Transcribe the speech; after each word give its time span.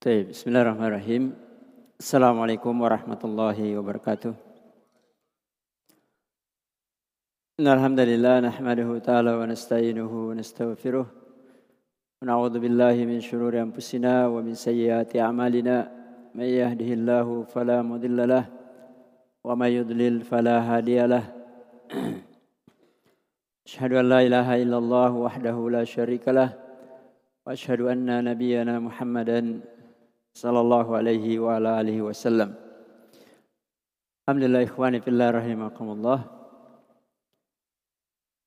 Baik, 0.00 0.32
bismillahirrahmanirrahim. 0.32 1.36
Assalamualaikum 2.00 2.72
warahmatullahi 2.72 3.76
wabarakatuh. 3.76 4.32
Alhamdulillah 7.60 8.40
nahmaduhu 8.48 8.96
ta'ala 9.04 9.36
wa 9.36 9.44
nasta'inuhu 9.44 10.32
wa 10.32 10.40
nastaghfiruh. 10.40 11.04
Wa 11.04 12.24
na'udzu 12.24 12.64
billahi 12.64 13.04
min 13.04 13.20
shururi 13.20 13.60
anfusina 13.60 14.24
wa 14.32 14.40
min 14.40 14.56
sayyiati 14.56 15.20
a'malina. 15.20 15.92
May 16.32 16.56
fala 17.52 17.84
mudilla 17.84 18.48
wa 19.44 19.52
may 19.52 19.84
fala 20.24 20.64
hadiyalah. 20.64 21.28
Asyhadu 23.68 24.00
an 24.00 24.08
ilaha 24.16 24.56
illallah 24.56 25.12
wahdahu 25.12 25.68
la 25.68 25.84
syarikalah 25.84 26.56
wa 27.44 27.52
asyhadu 27.52 27.92
anna 27.92 28.24
nabiyyana 28.24 28.80
Muhammadan 28.80 29.60
sallallahu 30.40 30.96
alaihi 30.96 31.36
wa 31.36 31.60
ala 31.60 31.76
alihi 31.84 32.00
wasallam. 32.00 32.56
Alhamdulillah 34.24 34.64
ikhwani 34.64 35.04
fillah 35.04 35.36
rahimakumullah. 35.36 36.24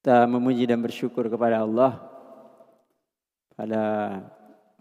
Kita 0.02 0.26
memuji 0.26 0.66
dan 0.66 0.82
bersyukur 0.82 1.30
kepada 1.30 1.62
Allah 1.62 2.02
pada 3.54 3.82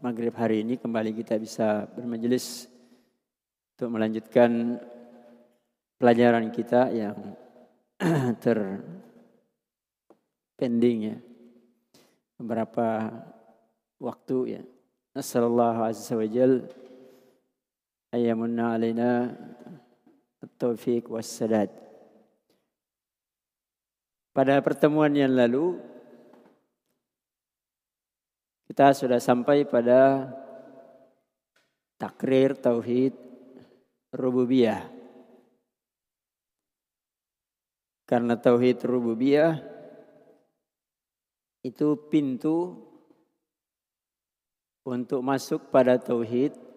maghrib 0.01 0.33
hari 0.33 0.65
ini 0.65 0.81
kembali 0.81 1.13
kita 1.21 1.37
bisa 1.37 1.85
bermajelis 1.93 2.65
untuk 3.77 3.93
melanjutkan 3.93 4.81
pelajaran 6.01 6.49
kita 6.49 6.89
yang 6.97 7.37
terpending 10.57 11.13
ya 11.13 11.21
beberapa 12.41 13.13
waktu 14.01 14.39
ya. 14.49 14.65
Nasallallahu 15.13 15.85
azza 15.93 16.17
wa 16.17 16.25
jalla 16.25 16.82
ayyamunna 18.13 18.77
alaina 18.77 19.33
taufiq 20.61 21.09
wassadad. 21.09 21.73
Pada 24.33 24.61
pertemuan 24.61 25.13
yang 25.13 25.33
lalu 25.33 25.81
kita 28.69 28.97
sudah 28.97 29.21
sampai 29.21 29.69
pada 29.69 30.33
takrir 32.01 32.57
tauhid 32.57 33.13
rububiyah. 34.13 34.89
Karena 38.09 38.37
tauhid 38.37 38.81
rububiyah 38.85 39.61
itu 41.65 41.97
pintu 42.09 42.77
untuk 44.83 45.21
masuk 45.23 45.69
pada 45.71 46.01
tauhid 46.01 46.72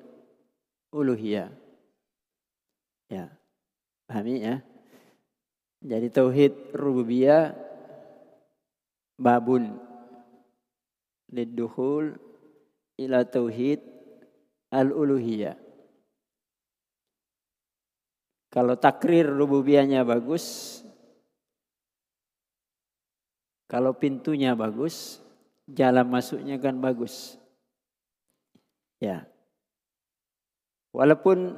uluhiyah. 0.96 1.52
Ya. 3.12 3.28
Pahami 4.08 4.40
ya? 4.40 4.64
Jadi 5.84 6.08
tauhid 6.08 6.72
rububiyah 6.72 7.52
babun 9.20 9.76
lidukhul 11.30 12.16
ila 12.96 13.28
tauhid 13.28 13.84
al-uluhiyah. 14.72 15.60
Kalau 18.50 18.80
takrir 18.80 19.28
rububiyahnya 19.28 20.08
bagus, 20.08 20.80
kalau 23.68 23.92
pintunya 24.00 24.56
bagus, 24.56 25.20
jalan 25.68 26.08
masuknya 26.08 26.56
kan 26.56 26.80
bagus. 26.80 27.36
Ya. 29.04 29.28
Walaupun 30.96 31.52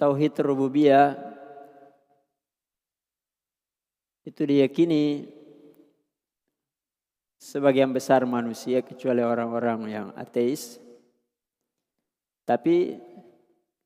tauhid 0.00 0.40
rububiyah 0.40 1.12
itu 4.24 4.48
diyakini 4.48 5.28
sebagian 7.36 7.92
besar 7.92 8.24
manusia 8.24 8.80
kecuali 8.80 9.20
orang-orang 9.20 9.80
yang 9.92 10.08
ateis. 10.16 10.80
Tapi 12.48 12.96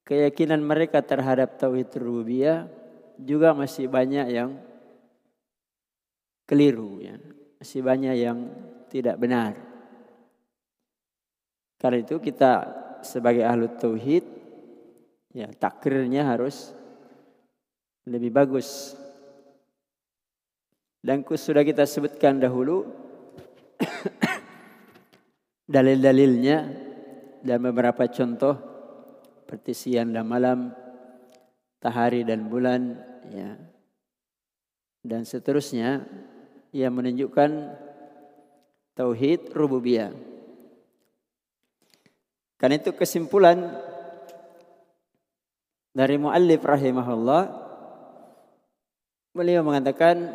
keyakinan 0.06 0.62
mereka 0.62 1.02
terhadap 1.02 1.58
tauhid 1.58 1.90
rububiyah 1.98 2.70
juga 3.18 3.50
masih 3.50 3.90
banyak 3.90 4.30
yang 4.30 4.54
keliru 6.46 7.02
ya. 7.02 7.18
Masih 7.58 7.82
banyak 7.82 8.14
yang 8.14 8.38
tidak 8.94 9.18
benar. 9.18 9.58
Karena 11.82 11.98
itu 11.98 12.22
kita 12.22 12.83
sebagai 13.04 13.44
ahlu 13.44 13.68
tauhid 13.68 14.24
ya 15.30 15.50
takrirnya 15.54 16.24
harus 16.24 16.72
lebih 18.08 18.32
bagus. 18.32 18.96
Dan 21.04 21.20
sudah 21.20 21.60
kita 21.60 21.84
sebutkan 21.84 22.40
dahulu 22.40 22.88
dalil-dalilnya 25.74 26.56
dan 27.44 27.58
beberapa 27.60 28.08
contoh 28.08 28.56
seperti 29.44 29.76
siang 29.76 30.16
dan 30.16 30.24
malam, 30.24 30.72
tahari 31.76 32.24
dan 32.24 32.48
bulan 32.48 32.96
ya. 33.28 33.60
Dan 35.04 35.28
seterusnya 35.28 36.00
yang 36.72 36.96
menunjukkan 36.96 37.50
tauhid 38.96 39.52
rububiyah. 39.52 40.33
Karena 42.56 42.78
itu 42.78 42.94
kesimpulan 42.94 43.60
dari 45.94 46.18
muallif 46.18 46.62
rahimahullah 46.62 47.42
beliau 49.34 49.62
mengatakan 49.66 50.34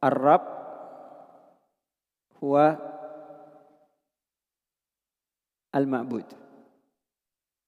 Arab 0.00 0.44
huwa 2.38 2.78
al-ma'bud. 5.74 6.26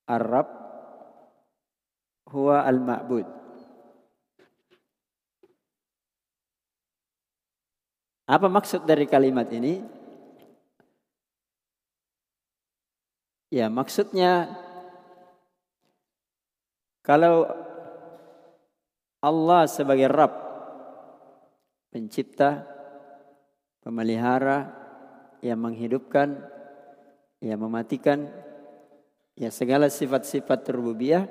Arab 0.07 0.47
huwa 2.31 2.63
al-ma'bud. 2.65 3.27
Apa 8.31 8.47
maksud 8.47 8.87
dari 8.87 9.11
kalimat 9.11 9.51
ini? 9.51 10.00
Ya, 13.51 13.67
maksudnya 13.67 14.47
kalau 17.03 17.51
Allah 19.19 19.67
sebagai 19.67 20.07
Rabb, 20.07 20.33
pencipta, 21.91 22.63
pemelihara, 23.83 24.71
yang 25.43 25.59
menghidupkan, 25.61 26.37
yang 27.41 27.59
mematikan, 27.61 28.29
ya 29.35 29.49
segala 29.51 29.89
sifat-sifat 29.91 30.71
rububiyah, 30.71 31.27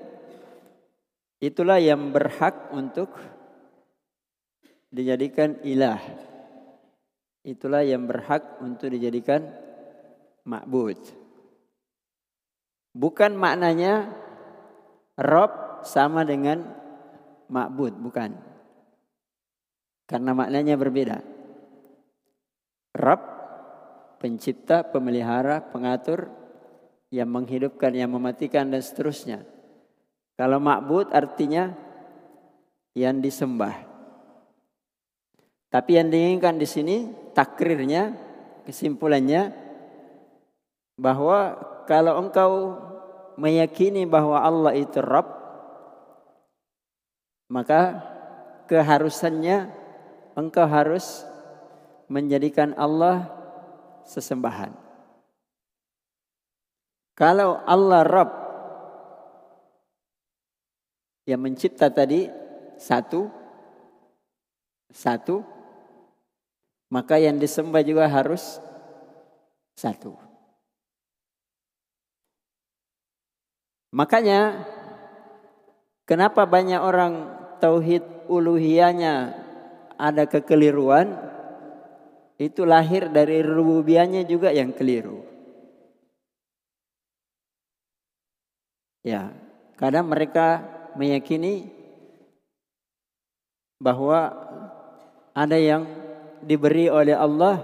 itulah 1.40 1.80
yang 1.80 2.09
berhak 2.12 2.74
untuk 2.75 3.16
dijadikan 4.90 5.62
ilah. 5.63 6.01
Itulah 7.46 7.86
yang 7.86 8.03
berhak 8.03 8.59
untuk 8.59 8.91
dijadikan 8.91 9.47
ma'bud. 10.44 11.19
Bukan 12.94 13.38
maknanya 13.38 14.10
Rob 15.20 15.84
sama 15.86 16.26
dengan 16.26 16.64
makbud, 17.52 17.94
bukan. 18.00 18.34
Karena 20.10 20.32
maknanya 20.34 20.74
berbeda. 20.80 21.22
Rob, 22.98 23.22
pencipta, 24.18 24.82
pemelihara, 24.88 25.62
pengatur, 25.70 26.34
yang 27.10 27.30
menghidupkan, 27.30 27.94
yang 27.94 28.13
mematikan 28.13 28.69
dan 28.69 28.81
seterusnya. 28.81 29.46
Kalau 30.38 30.62
makbud 30.62 31.10
artinya 31.12 31.74
yang 32.96 33.19
disembah. 33.19 33.86
Tapi 35.69 35.92
yang 36.02 36.10
diinginkan 36.10 36.58
di 36.58 36.66
sini 36.66 36.96
takrirnya, 37.38 38.18
kesimpulannya 38.66 39.54
bahwa 40.98 41.54
kalau 41.89 42.21
engkau 42.21 42.77
meyakini 43.41 44.06
bahwa 44.06 44.38
Allah 44.38 44.77
itu 44.77 45.01
Rabb, 45.01 45.25
maka 47.50 47.97
keharusannya 48.69 49.74
engkau 50.38 50.69
harus 50.69 51.25
menjadikan 52.06 52.77
Allah 52.77 53.25
sesembahan. 54.06 54.69
Kalau 57.18 57.57
Allah 57.65 58.06
Rabb 58.06 58.31
yang 61.25 61.41
mencipta 61.41 61.89
tadi 61.89 62.30
satu, 62.77 63.33
satu, 64.94 65.41
maka 66.94 67.18
yang 67.18 67.41
disembah 67.41 67.81
juga 67.81 68.06
harus 68.06 68.62
satu. 69.74 70.29
Makanya 73.89 74.69
kenapa 76.06 76.45
banyak 76.45 76.77
orang 76.77 77.13
tauhid 77.57 78.06
uluhiyahnya 78.30 79.33
ada 79.97 80.24
kekeliruan 80.30 81.18
itu 82.39 82.63
lahir 82.63 83.12
dari 83.12 83.44
rububiyahnya 83.44 84.24
juga 84.24 84.53
yang 84.53 84.71
keliru. 84.71 85.27
Ya, 89.03 89.33
kadang 89.75 90.07
mereka 90.07 90.63
meyakini 90.95 91.68
bahwa 93.81 94.31
ada 95.33 95.56
yang 95.56 95.88
diberi 96.44 96.91
oleh 96.91 97.15
Allah 97.15 97.63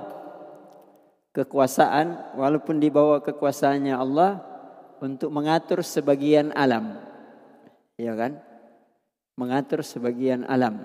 kekuasaan 1.35 2.35
walaupun 2.39 2.79
di 2.79 2.87
bawah 2.87 3.19
kekuasaannya 3.19 3.95
Allah 3.95 4.54
untuk 5.01 5.31
mengatur 5.31 5.81
sebagian 5.81 6.51
alam. 6.55 6.99
Ya 7.95 8.15
kan? 8.15 8.39
Mengatur 9.35 9.83
sebagian 9.83 10.47
alam. 10.47 10.83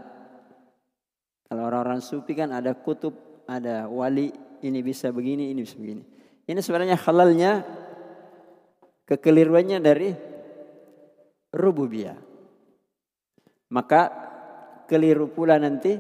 Kalau 1.51 1.67
orang-orang 1.67 1.99
sufi 1.99 2.39
kan 2.39 2.55
ada 2.55 2.75
kutub, 2.79 3.43
ada 3.51 3.91
wali, 3.91 4.31
ini 4.63 4.81
bisa 4.87 5.11
begini, 5.11 5.51
ini 5.51 5.67
bisa 5.67 5.75
begini. 5.75 6.03
Ini 6.47 6.61
sebenarnya 6.63 6.95
halalnya 6.95 7.67
kekeliruannya 9.07 9.79
dari 9.83 10.15
rububiyah. 11.51 12.19
Maka 13.71 14.03
keliru 14.87 15.31
pula 15.31 15.59
nanti 15.59 15.99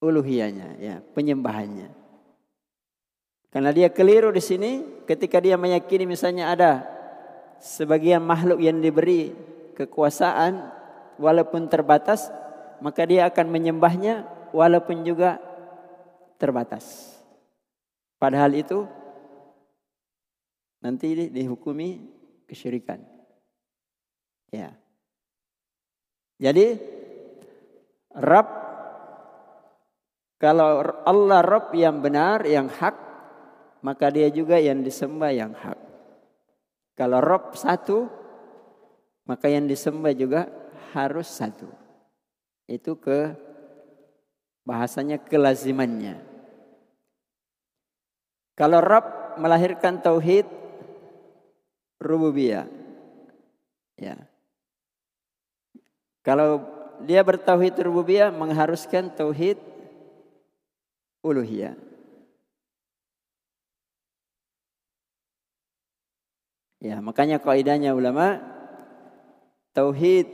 uluhiyahnya, 0.00 0.80
ya, 0.80 0.96
penyembahannya. 1.12 1.99
Karena 3.50 3.74
dia 3.74 3.90
keliru 3.90 4.30
di 4.30 4.38
sini 4.38 5.02
ketika 5.10 5.42
dia 5.42 5.58
meyakini 5.58 6.06
misalnya 6.06 6.54
ada 6.54 6.72
sebagian 7.58 8.22
makhluk 8.22 8.62
yang 8.62 8.78
diberi 8.78 9.34
kekuasaan 9.74 10.70
walaupun 11.18 11.66
terbatas, 11.66 12.30
maka 12.78 13.02
dia 13.04 13.26
akan 13.26 13.46
menyembahnya 13.50 14.22
walaupun 14.54 15.02
juga 15.02 15.42
terbatas. 16.38 17.18
Padahal 18.22 18.54
itu 18.54 18.86
nanti 20.78 21.28
dihukumi 21.28 22.00
kesyirikan. 22.46 23.02
Ya. 24.54 24.78
Jadi 26.40 26.78
Rabb 28.16 28.48
kalau 30.40 30.80
Allah 31.04 31.44
Rabb 31.44 31.76
yang 31.76 32.00
benar, 32.00 32.48
yang 32.48 32.72
hak, 32.72 33.09
maka 33.80 34.12
dia 34.12 34.28
juga 34.28 34.60
yang 34.60 34.84
disembah 34.84 35.32
yang 35.32 35.52
hak. 35.56 35.78
Kalau 36.96 37.20
Rabb 37.20 37.56
satu, 37.56 38.08
maka 39.24 39.48
yang 39.48 39.64
disembah 39.64 40.12
juga 40.12 40.52
harus 40.92 41.28
satu. 41.28 41.68
Itu 42.68 43.00
ke 43.00 43.32
bahasanya 44.68 45.16
kelazimannya. 45.16 46.20
Kalau 48.52 48.84
Rabb 48.84 49.40
melahirkan 49.40 50.04
tauhid 50.04 50.44
rububiyah. 51.96 52.68
Ya. 53.96 54.28
Kalau 56.20 56.68
dia 57.00 57.24
bertauhid 57.24 57.80
rububiyah 57.80 58.28
mengharuskan 58.28 59.08
tauhid 59.16 59.56
uluhiyah. 61.24 61.89
Ya, 66.80 66.96
makanya 67.04 67.36
kaidahnya 67.36 67.92
ulama 67.92 68.40
tauhid 69.76 70.24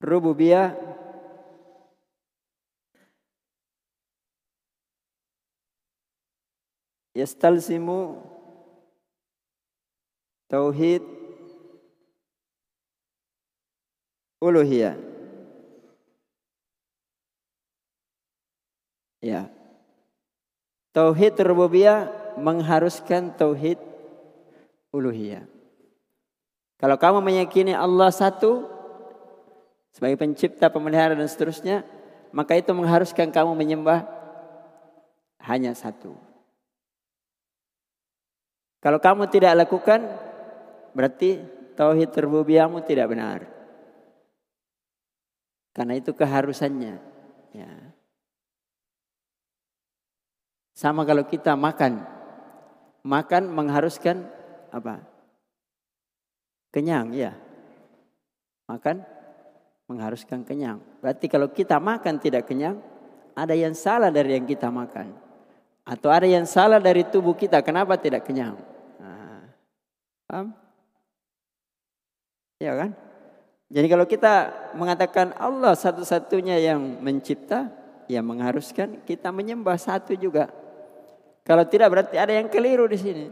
rububiyah 0.00 0.72
yastalzimu 7.12 8.16
tauhid 10.48 11.04
uluhiyah. 14.40 14.96
Ya. 19.20 19.52
Tauhid 20.96 21.36
rububiyah 21.44 22.25
mengharuskan 22.36 23.34
tauhid 23.36 23.80
uluhiyah 24.92 25.56
kalau 26.76 27.00
kamu 27.00 27.24
meyakini 27.24 27.72
Allah 27.72 28.12
satu 28.12 28.68
sebagai 29.96 30.20
pencipta, 30.20 30.68
pemelihara 30.68 31.16
dan 31.16 31.24
seterusnya, 31.24 31.80
maka 32.28 32.52
itu 32.52 32.68
mengharuskan 32.76 33.32
kamu 33.32 33.56
menyembah 33.56 34.04
hanya 35.40 35.72
satu. 35.72 36.12
Kalau 38.84 39.00
kamu 39.00 39.24
tidak 39.32 39.56
lakukan, 39.56 40.04
berarti 40.92 41.40
tauhid 41.80 42.12
rububiyahmu 42.12 42.84
tidak 42.84 43.08
benar. 43.08 43.40
Karena 45.72 45.96
itu 45.96 46.12
keharusannya. 46.12 47.00
Ya. 47.56 47.72
Sama 50.76 51.08
kalau 51.08 51.24
kita 51.24 51.56
makan. 51.56 52.15
Makan 53.06 53.54
mengharuskan 53.54 54.26
apa? 54.74 54.98
Kenyang, 56.74 57.14
ya. 57.14 57.38
Makan 58.66 59.06
mengharuskan 59.86 60.42
kenyang. 60.42 60.82
Berarti 60.98 61.30
kalau 61.30 61.46
kita 61.54 61.78
makan 61.78 62.18
tidak 62.18 62.50
kenyang, 62.50 62.82
ada 63.38 63.54
yang 63.54 63.78
salah 63.78 64.10
dari 64.10 64.34
yang 64.34 64.42
kita 64.42 64.66
makan. 64.74 65.14
Atau 65.86 66.10
ada 66.10 66.26
yang 66.26 66.42
salah 66.50 66.82
dari 66.82 67.06
tubuh 67.06 67.38
kita, 67.38 67.62
kenapa 67.62 67.94
tidak 67.94 68.26
kenyang? 68.26 68.58
Nah, 68.98 69.46
paham? 70.26 70.50
Ya 72.58 72.74
kan? 72.74 72.90
Jadi 73.70 73.86
kalau 73.86 74.06
kita 74.06 74.50
mengatakan 74.74 75.30
Allah 75.38 75.78
satu-satunya 75.78 76.58
yang 76.58 76.82
mencipta, 76.98 77.70
ya 78.10 78.18
mengharuskan 78.18 79.06
kita 79.06 79.30
menyembah 79.30 79.78
satu 79.78 80.18
juga. 80.18 80.50
Kalau 81.46 81.62
tidak 81.62 81.94
berarti 81.94 82.18
ada 82.18 82.34
yang 82.34 82.50
keliru 82.50 82.90
di 82.90 82.98
sini. 82.98 83.30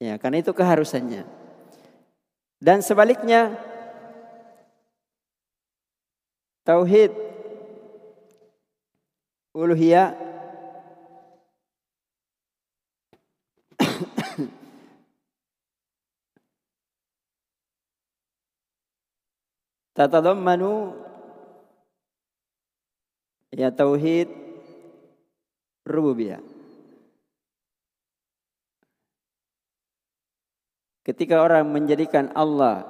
Ya, 0.00 0.16
karena 0.16 0.40
itu 0.40 0.56
keharusannya. 0.56 1.28
Dan 2.56 2.80
sebaliknya 2.80 3.60
tauhid 6.64 7.12
uluhiyah 9.52 10.16
tatadammanu 19.94 20.96
ya 23.52 23.70
tauhid 23.70 24.47
rububiyah 25.88 26.40
Ketika 31.08 31.40
orang 31.40 31.64
menjadikan 31.72 32.28
Allah 32.36 32.84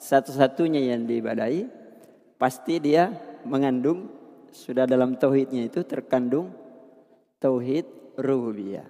satu-satunya 0.00 0.80
yang 0.80 1.04
diibadahi, 1.04 1.68
pasti 2.40 2.80
dia 2.80 3.12
mengandung 3.44 4.08
sudah 4.48 4.88
dalam 4.88 5.20
tauhidnya 5.20 5.68
itu 5.68 5.84
terkandung 5.84 6.56
tauhid 7.44 7.84
rububiyah. 8.16 8.88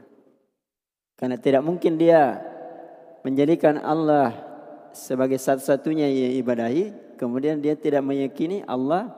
Karena 1.19 1.35
tidak 1.35 1.67
mungkin 1.67 1.99
dia 1.99 2.39
menjadikan 3.27 3.83
Allah 3.83 4.31
sebagai 4.95 5.43
satu-satunya 5.43 6.07
yang 6.07 6.39
ibadahi, 6.39 7.19
kemudian 7.19 7.59
dia 7.59 7.75
tidak 7.75 8.07
meyakini 8.07 8.63
Allah 8.71 9.11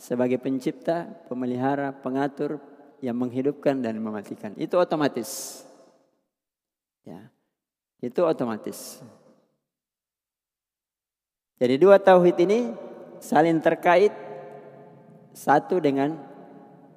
sebagai 0.00 0.40
pencipta, 0.40 1.12
pemelihara, 1.28 1.92
pengatur 1.92 2.56
yang 3.02 3.18
menghidupkan 3.18 3.82
dan 3.82 3.98
mematikan. 3.98 4.54
Itu 4.54 4.78
otomatis. 4.78 5.60
Ya. 7.02 7.28
Itu 7.98 8.22
otomatis. 8.22 9.02
Jadi 11.58 11.74
dua 11.82 11.98
tauhid 11.98 12.38
ini 12.46 12.70
saling 13.18 13.58
terkait 13.58 14.14
satu 15.34 15.82
dengan 15.82 16.14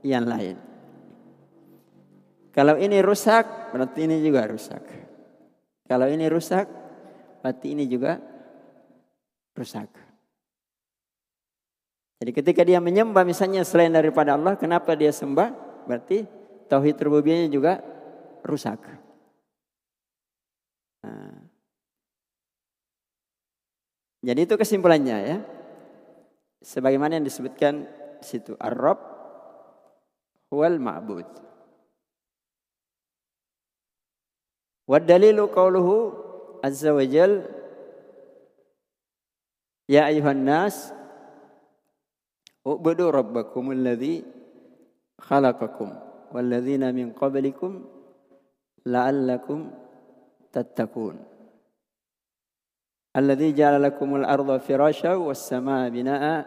yang 0.05 0.29
lain. 0.29 0.61
Kalau 2.53 2.77
ini 2.77 3.01
rusak, 3.01 3.73
berarti 3.73 4.05
ini 4.05 4.21
juga 4.21 4.45
rusak. 4.45 4.83
Kalau 5.89 6.07
ini 6.07 6.25
rusak, 6.29 6.69
berarti 7.41 7.73
ini 7.73 7.85
juga 7.89 8.21
rusak. 9.57 9.89
Jadi 12.21 12.31
ketika 12.31 12.61
dia 12.63 12.79
menyembah 12.79 13.27
misalnya 13.27 13.61
selain 13.67 13.91
daripada 13.91 14.33
Allah, 14.39 14.55
kenapa 14.55 14.95
dia 14.95 15.11
sembah? 15.11 15.64
Berarti 15.85 16.25
tauhid 16.69 16.97
rububiyahnya 16.97 17.49
juga 17.49 17.81
rusak. 18.41 18.81
Nah. 21.05 21.37
Jadi 24.25 24.39
itu 24.49 24.55
kesimpulannya 24.57 25.17
ya. 25.21 25.37
Sebagaimana 26.65 27.21
yang 27.21 27.25
disebutkan 27.25 27.85
di 28.21 28.25
situ 28.25 28.57
Ar-Rabb 28.57 28.97
huwal 30.49 30.81
ma'bud. 30.81 31.29
Wa 34.89 34.97
dalilu 34.97 35.45
qawluhu 35.53 35.95
azza 36.65 36.89
wa 36.93 37.05
jal 37.05 37.45
Ya 39.85 40.09
ayuhan 40.09 40.41
nas 40.41 40.89
ubudu 42.65 43.13
rabbakum 43.13 43.69
alladhi 43.69 44.25
khalaqakum 45.21 45.91
walladzina 46.33 46.91
min 46.91 47.15
qablikum 47.15 47.83
la'allakum 48.85 49.71
tattaqun. 50.51 51.15
Alladhi 53.15 53.55
ja'ala 53.55 53.79
lakumul 53.79 54.27
arda 54.27 54.59
firasha 54.59 55.15
was 55.15 55.39
samaa 55.39 55.87
binaa 55.87 56.43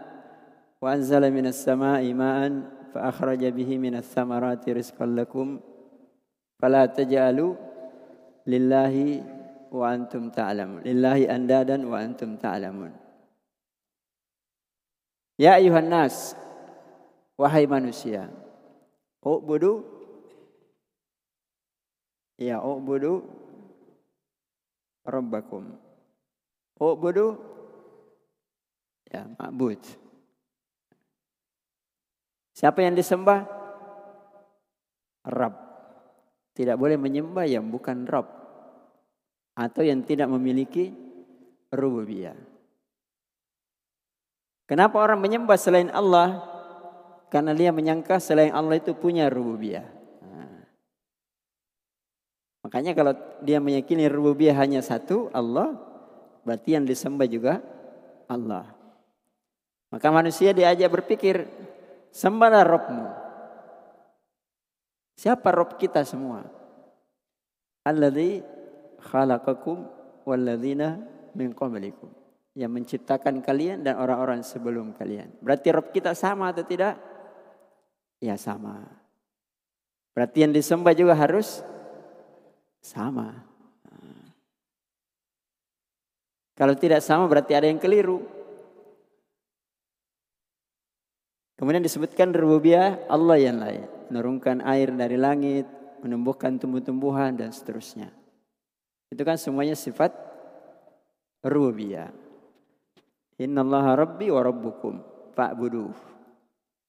wa 0.78 0.86
anzala 0.92 1.32
minas 1.32 1.64
samaa'i 1.64 2.12
ma'an 2.12 2.68
fa 2.92 3.08
akhraja 3.08 3.48
bihi 3.48 3.80
minas 3.80 4.06
thamarati 4.12 4.76
rizqan 4.76 5.16
lakum 5.16 5.64
fala 6.60 6.84
taj'alu 6.92 7.56
lillahi 8.44 9.24
wa 9.72 9.88
antum 9.92 10.28
ta'lamun. 10.28 10.84
Lillahi 10.84 11.24
andadan 11.28 11.88
wa 11.88 12.00
antum 12.00 12.36
ta'lamun. 12.36 12.92
Ya 15.38 15.56
ayuhan 15.56 15.88
nas, 15.88 16.34
wahai 17.38 17.64
manusia, 17.64 18.28
ubudu 19.22 19.82
ya 22.38 22.62
ubudu 22.62 23.26
rabbakum. 25.08 25.74
Ubudu 26.78 27.34
ya 29.10 29.26
ma'bud. 29.26 29.80
Siapa 32.54 32.82
yang 32.82 32.94
disembah? 32.94 33.46
Rabb. 35.26 35.54
Tidak 36.58 36.74
boleh 36.74 36.98
menyembah 36.98 37.46
yang 37.46 37.70
bukan 37.70 38.02
Rabb. 38.06 38.26
Atau 39.58 39.82
yang 39.82 40.02
tidak 40.06 40.30
memiliki 40.30 40.90
rububiyah. 41.70 42.34
Kenapa 44.68 45.00
orang 45.00 45.22
menyembah 45.22 45.56
selain 45.58 45.90
Allah? 45.90 46.57
Karena 47.28 47.52
dia 47.52 47.70
menyangka 47.72 48.16
selain 48.20 48.52
Allah 48.56 48.80
itu 48.80 48.96
punya 48.96 49.28
rububiyah. 49.28 49.84
Makanya 52.64 52.92
kalau 52.92 53.16
dia 53.40 53.62
meyakini 53.64 54.10
rububiyah 54.10 54.56
hanya 54.60 54.84
satu, 54.84 55.32
Allah, 55.32 55.72
berarti 56.44 56.76
yang 56.76 56.84
disembah 56.84 57.24
juga 57.24 57.64
Allah. 58.28 58.68
Maka 59.88 60.08
manusia 60.12 60.52
diajak 60.52 60.92
berpikir, 60.92 61.48
sembahlah 62.12 62.64
Robmu. 62.68 63.06
Siapa 65.16 65.48
Rob 65.50 65.80
kita 65.80 66.04
semua? 66.04 66.44
Alladhi 67.88 68.44
khalaqakum 69.00 69.88
walladzina 70.28 71.00
min 71.32 71.56
qablikum 71.56 72.12
yang 72.52 72.68
menciptakan 72.68 73.40
kalian 73.40 73.80
dan 73.80 73.96
orang-orang 73.96 74.44
sebelum 74.44 74.92
kalian. 74.92 75.32
Berarti 75.40 75.72
Rob 75.72 75.88
kita 75.88 76.12
sama 76.12 76.52
atau 76.52 76.68
tidak? 76.68 77.00
Ya 78.18 78.34
sama. 78.34 78.82
Berarti 80.14 80.42
yang 80.42 80.50
disembah 80.50 80.94
juga 80.94 81.14
harus 81.14 81.62
sama. 82.82 83.46
Kalau 86.58 86.74
tidak 86.74 87.06
sama 87.06 87.30
berarti 87.30 87.54
ada 87.54 87.70
yang 87.70 87.78
keliru. 87.78 88.18
Kemudian 91.54 91.82
disebutkan 91.86 92.34
rububiyah 92.34 93.06
Allah 93.06 93.38
yang 93.38 93.62
lain. 93.62 93.86
Menurunkan 94.10 94.66
air 94.66 94.90
dari 94.90 95.14
langit, 95.14 95.70
menumbuhkan 96.02 96.58
tumbuh-tumbuhan 96.58 97.38
dan 97.38 97.54
seterusnya. 97.54 98.10
Itu 99.06 99.22
kan 99.22 99.38
semuanya 99.38 99.78
sifat 99.78 100.10
rububiyah. 101.46 102.10
Innallaha 103.38 103.94
rabbi 103.94 104.26
wa 104.34 104.42
rabbukum 104.42 104.98
fa'budu. 105.38 105.94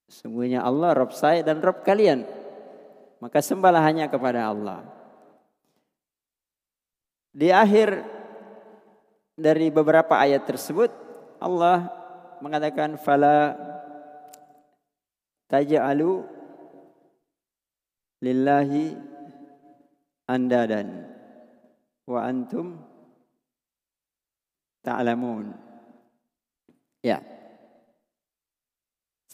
Sungguhnya 0.10 0.66
Allah 0.66 0.98
Rabb 0.98 1.14
saya 1.14 1.46
dan 1.46 1.62
Rabb 1.62 1.86
kalian. 1.86 2.26
Maka 3.22 3.46
sembahlah 3.46 3.86
hanya 3.86 4.10
kepada 4.10 4.50
Allah. 4.50 4.82
Di 7.30 7.54
akhir 7.54 8.02
dari 9.38 9.70
beberapa 9.70 10.18
ayat 10.18 10.50
tersebut 10.50 10.90
Allah 11.38 11.88
mengatakan 12.42 12.98
fala 12.98 13.54
taj'alu 15.48 16.26
lillahi 18.26 18.98
andadan 20.26 21.06
wa 22.10 22.20
antum 22.26 22.82
ta'lamun. 24.84 25.54
Ya. 27.06 27.39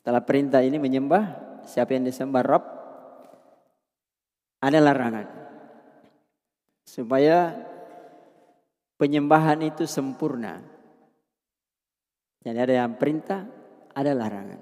Setelah 0.06 0.22
perintah 0.22 0.62
ini 0.62 0.78
menyembah, 0.78 1.34
siapa 1.66 1.98
yang 1.98 2.06
disembah 2.06 2.46
Rob, 2.46 2.62
ada 4.62 4.78
larangan. 4.78 5.26
Supaya 6.86 7.58
penyembahan 9.02 9.66
itu 9.66 9.90
sempurna. 9.90 10.62
Jadi 12.46 12.54
ada 12.54 12.86
yang 12.86 12.94
perintah, 13.02 13.50
ada 13.98 14.14
larangan. 14.14 14.62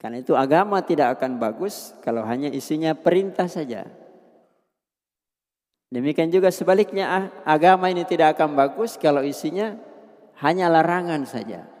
Karena 0.00 0.24
itu 0.24 0.32
agama 0.32 0.80
tidak 0.80 1.20
akan 1.20 1.36
bagus 1.36 1.92
kalau 2.00 2.24
hanya 2.24 2.48
isinya 2.48 2.96
perintah 2.96 3.44
saja. 3.44 3.84
Demikian 5.92 6.32
juga 6.32 6.48
sebaliknya 6.48 7.04
ah, 7.12 7.24
agama 7.44 7.92
ini 7.92 8.08
tidak 8.08 8.40
akan 8.40 8.56
bagus 8.56 8.96
kalau 8.96 9.20
isinya 9.20 9.76
hanya 10.40 10.72
larangan 10.72 11.28
saja. 11.28 11.75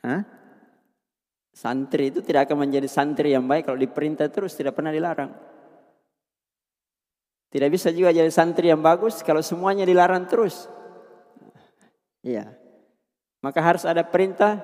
Hah? 0.00 0.22
Santri 1.50 2.08
itu 2.08 2.24
tidak 2.24 2.48
akan 2.48 2.64
menjadi 2.68 2.88
santri 2.88 3.34
yang 3.36 3.44
baik 3.44 3.68
kalau 3.68 3.76
diperintah 3.76 4.32
terus 4.32 4.56
tidak 4.56 4.78
pernah 4.78 4.94
dilarang. 4.94 5.34
Tidak 7.50 7.68
bisa 7.68 7.90
juga 7.90 8.14
jadi 8.14 8.30
santri 8.30 8.70
yang 8.70 8.80
bagus 8.80 9.20
kalau 9.26 9.42
semuanya 9.42 9.82
dilarang 9.82 10.24
terus. 10.30 10.70
Iya. 12.22 12.54
Maka 13.42 13.60
harus 13.60 13.82
ada 13.82 14.06
perintah, 14.06 14.62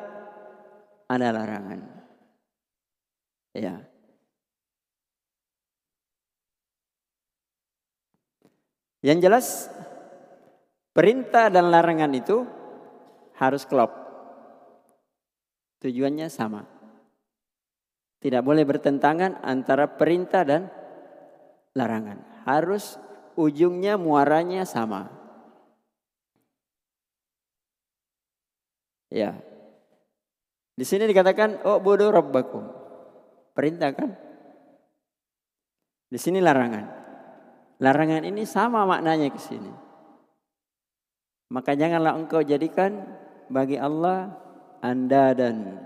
ada 1.11 1.29
larangan. 1.35 1.81
Iya. 3.57 3.83
Yang 9.03 9.19
jelas 9.21 9.47
Perintah 10.97 11.53
dan 11.53 11.69
larangan 11.69 12.09
itu 12.17 12.41
harus 13.37 13.69
klop. 13.69 13.93
Tujuannya 15.85 16.29
sama. 16.33 16.65
Tidak 18.21 18.41
boleh 18.41 18.65
bertentangan 18.65 19.45
antara 19.45 19.87
perintah 19.87 20.43
dan 20.43 20.73
larangan. 21.77 22.25
Harus 22.49 22.97
ujungnya 23.37 24.01
muaranya 24.01 24.65
sama. 24.65 25.13
Ya. 29.13 29.37
Di 30.77 30.85
sini 30.85 31.09
dikatakan 31.09 31.65
oh 31.69 31.79
bodoh 31.81 32.09
rabbakum. 32.09 32.65
Perintah 33.53 33.93
kan? 33.93 34.17
Di 36.09 36.19
sini 36.21 36.41
larangan. 36.41 36.85
Larangan 37.77 38.25
ini 38.25 38.49
sama 38.49 38.89
maknanya 38.89 39.29
ke 39.29 39.41
sini. 39.41 39.73
Maka 41.53 41.77
janganlah 41.77 42.17
engkau 42.17 42.43
jadikan 42.43 43.05
bagi 43.53 43.79
Allah 43.79 44.46
anda 44.81 45.37
dan 45.37 45.81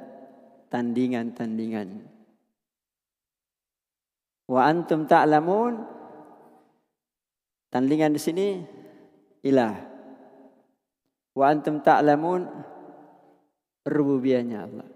tandingan-tandingan. 0.71 2.07
Wa 4.51 4.67
antum 4.67 5.07
ta'lamun 5.07 5.79
tandingan 7.71 8.15
di 8.15 8.21
sini 8.21 8.47
ilah. 9.47 9.75
Wa 11.35 11.55
antum 11.55 11.79
ta'lamun 11.83 12.47
rububiyahnya 13.87 14.59
Allah. 14.67 14.89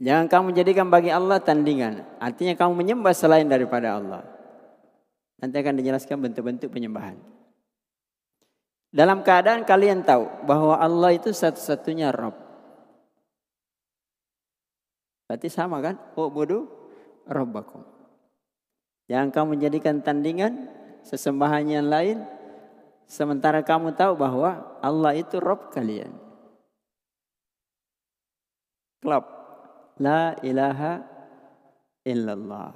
Jangan 0.00 0.26
kamu 0.32 0.48
jadikan 0.56 0.88
bagi 0.88 1.12
Allah 1.12 1.36
tandingan. 1.44 2.06
Artinya 2.16 2.56
kamu 2.56 2.72
menyembah 2.72 3.12
selain 3.12 3.44
daripada 3.44 4.00
Allah. 4.00 4.24
Nanti 5.40 5.56
akan 5.60 5.76
dijelaskan 5.76 6.16
bentuk-bentuk 6.24 6.72
penyembahan. 6.72 7.39
Dalam 8.90 9.22
keadaan 9.22 9.62
kalian 9.62 10.02
tahu 10.02 10.26
bahwa 10.50 10.74
Allah 10.74 11.14
itu 11.14 11.30
satu-satunya 11.30 12.10
Rob. 12.10 12.34
Berarti 15.30 15.46
sama 15.46 15.78
kan? 15.78 15.94
Oh 16.18 16.26
bodoh 16.26 16.66
rabbakum. 17.22 17.86
Jangan 19.06 19.30
kamu 19.30 19.46
menjadikan 19.54 20.02
tandingan 20.02 20.66
sesembahan 21.06 21.70
yang 21.70 21.86
lain 21.86 22.26
sementara 23.06 23.62
kamu 23.62 23.94
tahu 23.94 24.18
bahwa 24.18 24.78
Allah 24.82 25.14
itu 25.14 25.38
Rob 25.38 25.70
kalian. 25.70 26.10
Klub. 28.98 29.22
La 30.02 30.34
ilaha 30.42 31.06
illallah. 32.02 32.74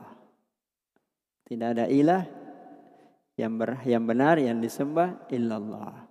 Tidak 1.49 1.69
ada 1.75 1.87
ilah 1.91 2.23
yang, 3.35 3.59
ber, 3.59 3.83
yang 3.83 4.07
benar 4.07 4.39
yang 4.39 4.63
disembah 4.63 5.27
illallah. 5.31 6.07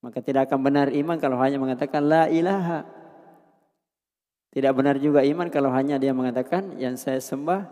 Maka 0.00 0.22
tidak 0.22 0.48
akan 0.48 0.60
benar 0.62 0.86
iman 0.92 1.16
kalau 1.18 1.36
hanya 1.40 1.60
mengatakan 1.60 2.04
la 2.06 2.30
ilaha. 2.30 2.86
Tidak 4.54 4.72
benar 4.72 4.96
juga 4.96 5.20
iman 5.20 5.52
kalau 5.52 5.68
hanya 5.68 6.00
dia 6.00 6.16
mengatakan 6.16 6.80
yang 6.80 6.96
saya 6.96 7.20
sembah 7.20 7.68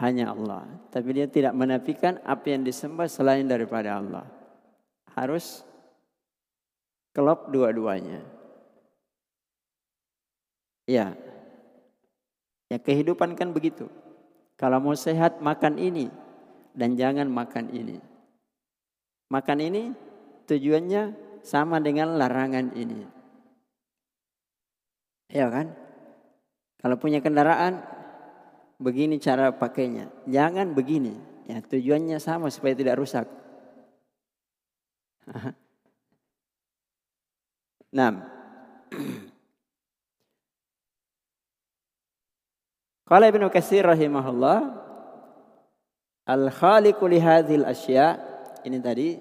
hanya 0.00 0.32
Allah. 0.32 0.64
Tapi 0.88 1.08
dia 1.12 1.28
tidak 1.28 1.52
menafikan 1.52 2.16
apa 2.24 2.56
yang 2.56 2.64
disembah 2.64 3.04
selain 3.10 3.44
daripada 3.44 4.00
Allah. 4.00 4.24
Harus 5.12 5.66
kelop 7.12 7.52
dua-duanya. 7.52 8.24
Ya. 10.88 11.12
Ya 12.72 12.78
kehidupan 12.80 13.36
kan 13.36 13.52
begitu. 13.52 13.92
Kalau 14.56 14.80
mau 14.80 14.96
sehat 14.96 15.44
makan 15.44 15.76
ini 15.76 16.08
dan 16.74 16.98
jangan 16.98 17.30
makan 17.30 17.70
ini. 17.70 17.96
Makan 19.30 19.58
ini 19.62 19.82
tujuannya 20.50 21.02
sama 21.46 21.80
dengan 21.80 22.18
larangan 22.18 22.74
ini. 22.74 23.06
Ya 25.30 25.48
kan? 25.48 25.72
Kalau 26.82 27.00
punya 27.00 27.24
kendaraan, 27.24 27.80
begini 28.76 29.16
cara 29.16 29.54
pakainya. 29.54 30.12
Jangan 30.28 30.76
begini. 30.76 31.16
Ya, 31.48 31.64
tujuannya 31.64 32.20
sama 32.20 32.52
supaya 32.52 32.76
tidak 32.76 33.00
rusak. 33.00 33.24
Enam. 37.94 38.26
Qala 43.04 43.28
Ibnu 43.28 43.52
Katsir 43.52 43.84
rahimahullah 43.84 44.83
Al-khaliqu 46.24 47.04
li 47.04 47.20
hadhil 47.20 47.68
asya 47.68 48.16
ini 48.64 48.80
tadi 48.80 49.20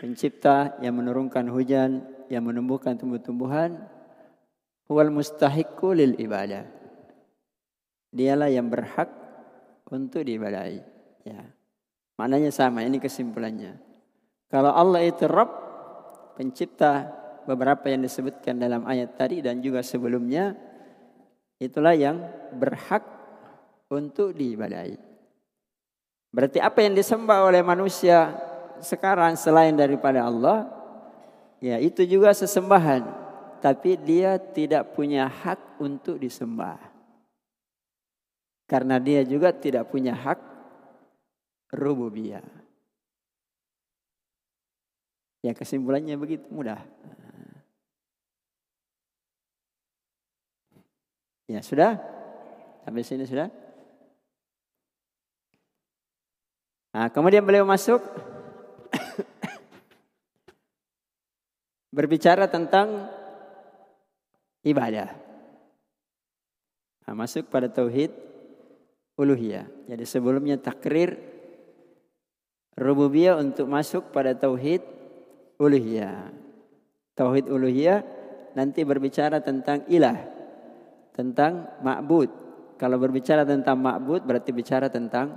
pencipta 0.00 0.80
yang 0.80 0.96
menurunkan 0.96 1.52
hujan, 1.52 2.00
yang 2.32 2.48
menumbuhkan 2.48 2.96
tumbuh-tumbuhan 2.96 3.76
huwal 4.88 5.12
mustahiqqu 5.12 5.92
lil 5.92 6.16
ibadah. 6.16 6.64
Dialah 8.08 8.48
yang 8.48 8.72
berhak 8.72 9.08
untuk 9.92 10.24
diibadahi. 10.24 10.80
Ya. 11.28 11.44
Maknanya 12.16 12.48
sama, 12.52 12.84
ini 12.84 12.96
kesimpulannya. 12.96 13.76
Kalau 14.48 14.72
Allah 14.72 15.04
itu 15.04 15.24
Rabb, 15.28 15.52
pencipta 16.36 17.08
beberapa 17.44 17.88
yang 17.88 18.04
disebutkan 18.04 18.60
dalam 18.60 18.84
ayat 18.88 19.16
tadi 19.16 19.40
dan 19.44 19.60
juga 19.60 19.84
sebelumnya, 19.84 20.56
itulah 21.60 21.96
yang 21.96 22.20
berhak 22.56 23.04
untuk 23.92 24.32
diibadahi. 24.36 25.11
Berarti 26.32 26.58
apa 26.64 26.80
yang 26.80 26.96
disembah 26.96 27.44
oleh 27.44 27.60
manusia 27.60 28.32
sekarang 28.80 29.36
selain 29.36 29.76
daripada 29.76 30.24
Allah, 30.24 30.64
ya 31.60 31.76
itu 31.76 32.02
juga 32.08 32.32
sesembahan 32.32 33.22
tapi 33.62 33.94
dia 33.94 34.42
tidak 34.42 34.90
punya 34.98 35.30
hak 35.30 35.78
untuk 35.78 36.18
disembah. 36.18 36.82
Karena 38.66 38.98
dia 38.98 39.22
juga 39.22 39.54
tidak 39.54 39.86
punya 39.92 40.18
hak 40.18 40.40
rububiyah. 41.70 42.42
Ya 45.46 45.54
kesimpulannya 45.54 46.18
begitu 46.18 46.42
mudah. 46.50 46.82
Ya 51.46 51.62
sudah? 51.62 52.02
Sampai 52.82 53.06
sini 53.06 53.28
sudah? 53.30 53.61
Nah, 56.92 57.08
kemudian 57.08 57.40
beliau 57.40 57.64
masuk 57.64 58.04
berbicara 61.88 62.44
tentang 62.52 63.08
ibadah. 64.60 65.08
Nah, 67.08 67.14
masuk 67.16 67.48
pada 67.48 67.72
tauhid 67.72 68.12
uluhiyah. 69.16 69.68
Jadi 69.88 70.04
sebelumnya 70.04 70.60
takrir 70.60 71.16
rububiyah 72.76 73.40
untuk 73.40 73.68
masuk 73.68 74.12
pada 74.12 74.36
tauhid 74.36 74.84
uluhiyah. 75.60 76.28
Tauhid 77.16 77.48
uluhiyah 77.48 78.00
nanti 78.52 78.84
berbicara 78.84 79.40
tentang 79.40 79.84
ilah, 79.88 80.16
tentang 81.16 81.72
ma'bud. 81.80 82.28
Kalau 82.76 82.96
berbicara 82.96 83.44
tentang 83.44 83.80
ma'bud 83.80 84.24
berarti 84.24 84.52
bicara 84.52 84.88
tentang 84.88 85.36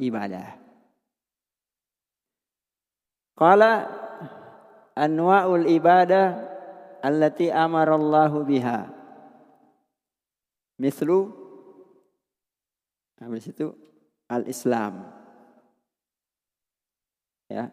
ibadah. 0.00 0.65
Qala 3.36 3.84
anwa'ul 4.96 5.68
ibadah 5.68 6.40
allati 7.04 7.52
amarallahu 7.52 8.48
biha. 8.48 8.88
Mislu 10.80 11.28
habis 13.20 13.44
itu 13.48 13.76
al-Islam. 14.28 15.04
Ya. 17.52 17.70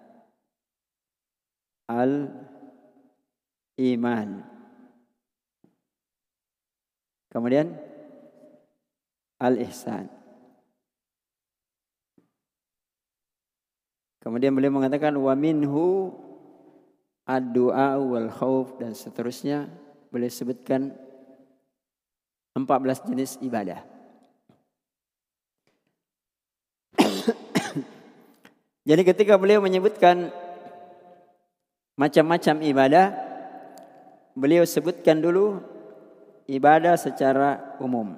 Al-iman. 1.90 2.60
Kemudian 7.34 7.74
al-ihsan. 9.42 10.23
Kemudian 14.24 14.56
beliau 14.56 14.72
mengatakan 14.72 15.12
wa 15.20 15.36
minhu 15.36 16.16
ad-du'a 17.28 18.00
wal 18.00 18.32
khauf 18.32 18.80
dan 18.80 18.96
seterusnya 18.96 19.68
boleh 20.08 20.32
sebutkan 20.32 20.96
14 22.56 23.04
jenis 23.12 23.36
ibadah. 23.44 23.84
Jadi 28.88 29.02
ketika 29.04 29.36
beliau 29.36 29.60
menyebutkan 29.60 30.32
macam-macam 32.00 32.64
ibadah, 32.64 33.12
beliau 34.40 34.64
sebutkan 34.64 35.20
dulu 35.20 35.60
ibadah 36.48 36.96
secara 36.96 37.76
umum. 37.84 38.16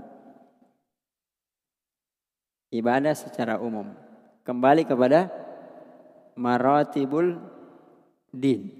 Ibadah 2.69 3.17
secara 3.17 3.57
umum. 3.57 3.89
Kembali 4.45 4.85
kepada 4.85 5.44
maratibul 6.35 7.39
din 8.31 8.71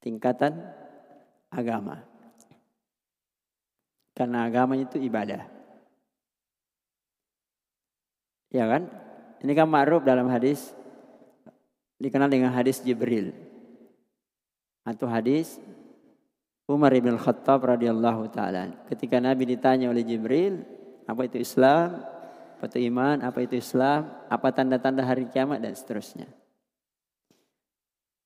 tingkatan 0.00 0.56
agama. 1.52 2.04
Karena 4.16 4.44
agama 4.44 4.76
itu 4.76 5.00
ibadah. 5.00 5.48
Ya 8.52 8.68
kan? 8.68 8.90
Ini 9.40 9.52
kan 9.56 9.68
ma'ruf 9.70 10.04
dalam 10.04 10.28
hadis 10.28 10.76
dikenal 11.96 12.28
dengan 12.28 12.52
hadis 12.52 12.84
Jibril. 12.84 13.32
Atau 14.84 15.08
hadis 15.08 15.56
Umar 16.68 16.92
bin 16.92 17.16
Khattab 17.16 17.64
radhiyallahu 17.64 18.28
taala. 18.30 18.70
Ketika 18.86 19.18
Nabi 19.18 19.56
ditanya 19.56 19.88
oleh 19.88 20.04
Jibril, 20.04 20.62
apa 21.08 21.26
itu 21.26 21.40
Islam? 21.40 22.04
Apa 22.60 22.68
itu 22.76 22.92
iman? 22.92 23.24
Apa 23.24 23.40
itu 23.40 23.56
Islam? 23.56 24.04
Apa 24.28 24.52
tanda-tanda 24.52 25.00
hari 25.00 25.24
kiamat 25.32 25.64
dan 25.64 25.72
seterusnya. 25.72 26.28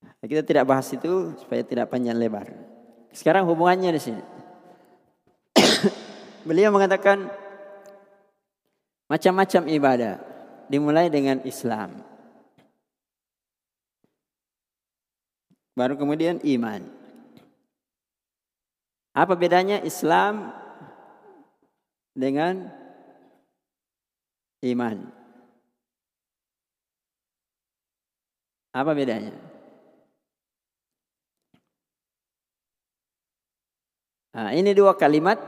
Nah, 0.03 0.27
kita 0.27 0.42
tidak 0.42 0.66
bahas 0.66 0.90
itu 0.90 1.38
supaya 1.38 1.62
tidak 1.62 1.87
panjang 1.87 2.18
lebar. 2.18 2.51
Sekarang 3.14 3.47
hubungannya 3.47 3.94
di 3.94 4.03
sini. 4.03 4.23
Beliau 6.51 6.75
mengatakan 6.75 7.31
macam-macam 9.07 9.70
ibadah 9.70 10.18
dimulai 10.66 11.07
dengan 11.14 11.38
Islam. 11.47 11.94
Baru 15.79 15.94
kemudian 15.94 16.42
iman. 16.42 16.90
Apa 19.14 19.38
bedanya 19.38 19.79
Islam 19.87 20.51
dengan 22.18 22.83
iman. 24.64 25.12
Apa 28.74 28.90
bedanya? 28.90 29.31
Nah, 34.35 34.50
ini 34.50 34.74
dua 34.74 34.98
kalimat 34.98 35.38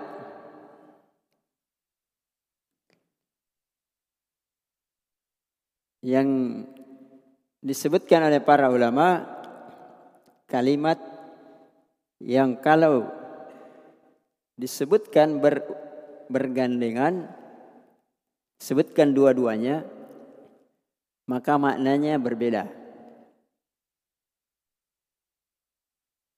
yang 6.07 6.63
disebutkan 7.59 8.31
oleh 8.31 8.39
para 8.39 8.71
ulama 8.71 9.27
kalimat 10.47 11.03
yang 12.23 12.55
kalau 12.63 13.11
disebutkan 14.55 15.43
ber, 15.43 15.67
bergandengan 16.31 17.27
sebutkan 18.61 19.13
dua-duanya 19.13 19.85
maka 21.27 21.59
maknanya 21.59 22.15
berbeda. 22.23 22.71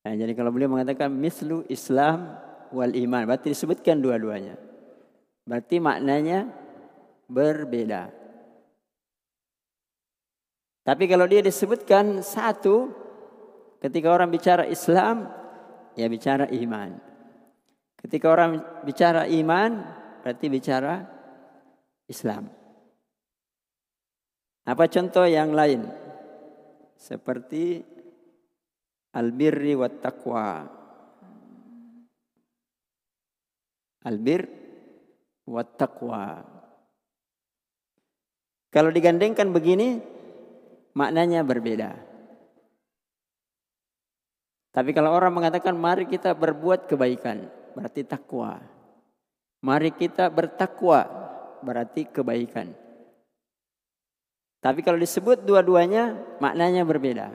Nah, 0.09 0.14
jadi 0.16 0.33
kalau 0.33 0.48
beliau 0.48 0.72
mengatakan 0.72 1.12
mislu 1.12 1.68
Islam 1.68 2.33
wal 2.72 2.96
iman 2.96 3.28
berarti 3.28 3.52
disebutkan 3.52 4.00
dua-duanya. 4.00 4.57
Berarti 5.44 5.76
maknanya 5.81 6.48
berbeda. 7.28 8.09
Tapi 10.88 11.04
kalau 11.04 11.28
dia 11.28 11.44
disebutkan 11.44 12.24
satu, 12.24 12.88
ketika 13.85 14.09
orang 14.09 14.33
bicara 14.33 14.64
Islam, 14.64 15.28
ya 15.92 16.09
bicara 16.09 16.48
iman. 16.48 16.96
Ketika 18.00 18.33
orang 18.33 18.64
bicara 18.88 19.28
iman, 19.28 19.85
berarti 20.24 20.48
bicara 20.48 21.17
Islam. 22.09 22.49
Apa 24.64 24.85
contoh 24.88 25.25
yang 25.25 25.53
lain? 25.53 25.85
Seperti 26.99 27.81
albirri 29.14 29.79
wa 29.79 29.88
taqwa. 29.88 30.66
Albir 34.05 34.42
wa 35.49 35.62
taqwa. 35.64 36.44
Kalau 38.68 38.92
digandengkan 38.92 39.49
begini, 39.49 39.97
maknanya 40.92 41.40
berbeda. 41.40 41.97
Tapi 44.68 44.92
kalau 44.92 45.11
orang 45.11 45.33
mengatakan 45.33 45.75
mari 45.75 46.05
kita 46.05 46.37
berbuat 46.37 46.87
kebaikan, 46.87 47.49
berarti 47.73 48.05
takwa. 48.05 48.61
Mari 49.64 49.90
kita 49.90 50.31
bertakwa, 50.31 51.03
berarti 51.62 52.09
kebaikan. 52.09 52.73
Tapi 54.59 54.81
kalau 54.83 54.99
disebut 54.99 55.47
dua-duanya, 55.47 56.18
maknanya 56.42 56.83
berbeda. 56.83 57.31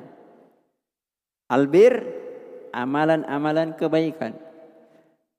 Albir, 1.48 2.04
amalan-amalan 2.76 3.80
kebaikan. 3.80 4.36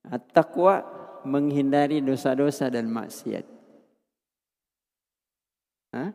At-taqwa, 0.09 0.85
menghindari 1.25 2.01
dosa-dosa 2.05 2.69
dan 2.69 2.89
maksiat. 2.89 3.45
Hah? 5.93 6.11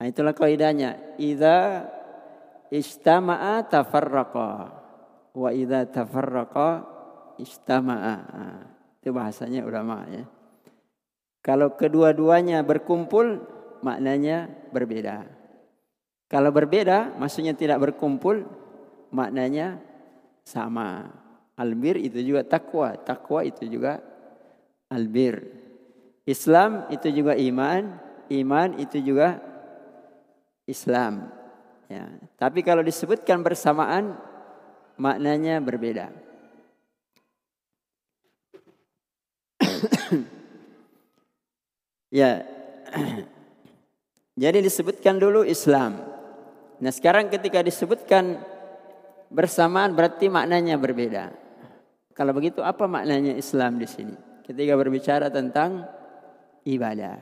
Nah, 0.00 0.06
itulah 0.06 0.34
kaidahnya. 0.34 1.18
Idza 1.18 1.86
istama'a 2.70 3.62
tafarraqa 3.70 4.50
wa 5.34 5.48
idza 5.54 5.86
tafarraqa 5.90 6.68
istama'a. 7.38 8.16
Itu 8.98 9.14
bahasanya 9.14 9.62
ulama 9.66 10.06
ya. 10.10 10.24
Kalau 11.44 11.76
kedua-duanya 11.76 12.64
berkumpul 12.64 13.44
maknanya 13.84 14.48
berbeda. 14.72 15.28
Kalau 16.24 16.48
berbeda 16.48 17.12
maksudnya 17.20 17.52
tidak 17.52 17.84
berkumpul 17.84 18.48
maknanya 19.12 19.76
sama. 20.40 21.12
Albir 21.54 22.00
itu 22.00 22.18
juga 22.18 22.42
takwa, 22.42 22.96
takwa 22.98 23.44
itu 23.44 23.68
juga 23.68 24.00
albir. 24.90 25.44
Islam 26.24 26.88
itu 26.88 27.12
juga 27.12 27.36
iman, 27.36 28.00
iman 28.32 28.68
itu 28.80 28.98
juga 29.04 29.38
Islam. 30.64 31.28
Ya. 31.92 32.08
Tapi 32.40 32.64
kalau 32.64 32.80
disebutkan 32.80 33.44
bersamaan 33.44 34.16
maknanya 34.96 35.60
berbeda. 35.60 36.08
ya. 42.14 42.46
Jadi 44.42 44.62
disebutkan 44.62 45.18
dulu 45.18 45.42
Islam. 45.42 45.98
Nah 46.78 46.92
sekarang 46.94 47.30
ketika 47.30 47.62
disebutkan 47.62 48.38
bersamaan 49.30 49.94
berarti 49.94 50.30
maknanya 50.30 50.78
berbeda. 50.78 51.34
Kalau 52.14 52.30
begitu 52.30 52.62
apa 52.62 52.86
maknanya 52.86 53.34
Islam 53.34 53.82
di 53.82 53.86
sini? 53.90 54.14
Ketika 54.46 54.78
berbicara 54.78 55.30
tentang 55.30 55.82
ibadah. 56.62 57.18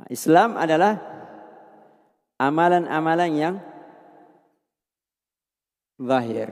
Nah, 0.00 0.08
Islam 0.08 0.56
adalah 0.56 0.96
amalan-amalan 2.40 3.30
yang 3.36 3.54
zahir. 6.00 6.50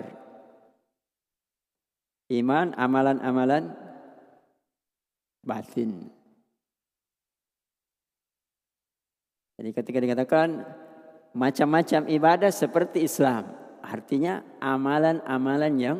Iman 2.30 2.76
amalan-amalan 2.76 3.89
batin. 5.44 6.08
Jadi 9.60 9.70
ketika 9.76 9.98
dikatakan 10.00 10.48
macam-macam 11.36 12.08
ibadah 12.08 12.48
seperti 12.48 13.04
Islam, 13.04 13.52
artinya 13.84 14.40
amalan-amalan 14.56 15.74
yang 15.76 15.98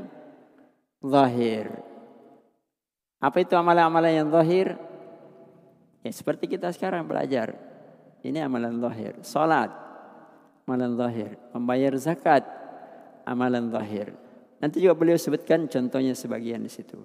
zahir. 1.05 1.69
Apa 3.21 3.45
itu 3.45 3.53
amalan-amalan 3.53 4.25
yang 4.25 4.29
zahir? 4.33 4.81
Ya 6.01 6.13
seperti 6.13 6.49
kita 6.49 6.73
sekarang 6.73 7.05
belajar. 7.05 7.53
Ini 8.25 8.49
amalan 8.49 8.81
zahir. 8.81 9.13
Salat, 9.21 9.69
amalan 10.65 10.97
zahir. 10.97 11.37
Membayar 11.53 11.93
zakat, 12.01 12.45
amalan 13.29 13.69
zahir. 13.69 14.17
Nanti 14.61 14.81
juga 14.81 14.97
beliau 14.97 15.21
sebutkan 15.21 15.69
contohnya 15.69 16.17
sebagian 16.17 16.65
di 16.65 16.73
situ. 16.73 17.01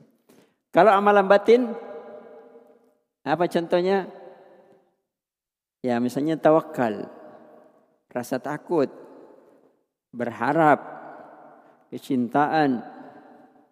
Kalau 0.71 0.91
amalan 0.91 1.27
batin, 1.27 1.71
apa 3.25 3.49
contohnya? 3.49 4.05
Ya 5.81 5.97
misalnya 5.97 6.38
tawakal, 6.38 7.09
rasa 8.13 8.38
takut, 8.38 8.89
berharap, 10.13 10.77
kecintaan, 11.89 12.85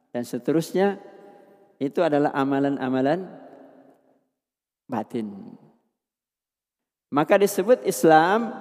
dan 0.09 0.23
seterusnya. 0.25 0.97
Itu 1.77 2.01
adalah 2.01 2.33
amalan-amalan 2.33 3.29
batin. 4.89 5.57
Maka 7.13 7.37
disebut 7.37 7.85
Islam 7.85 8.57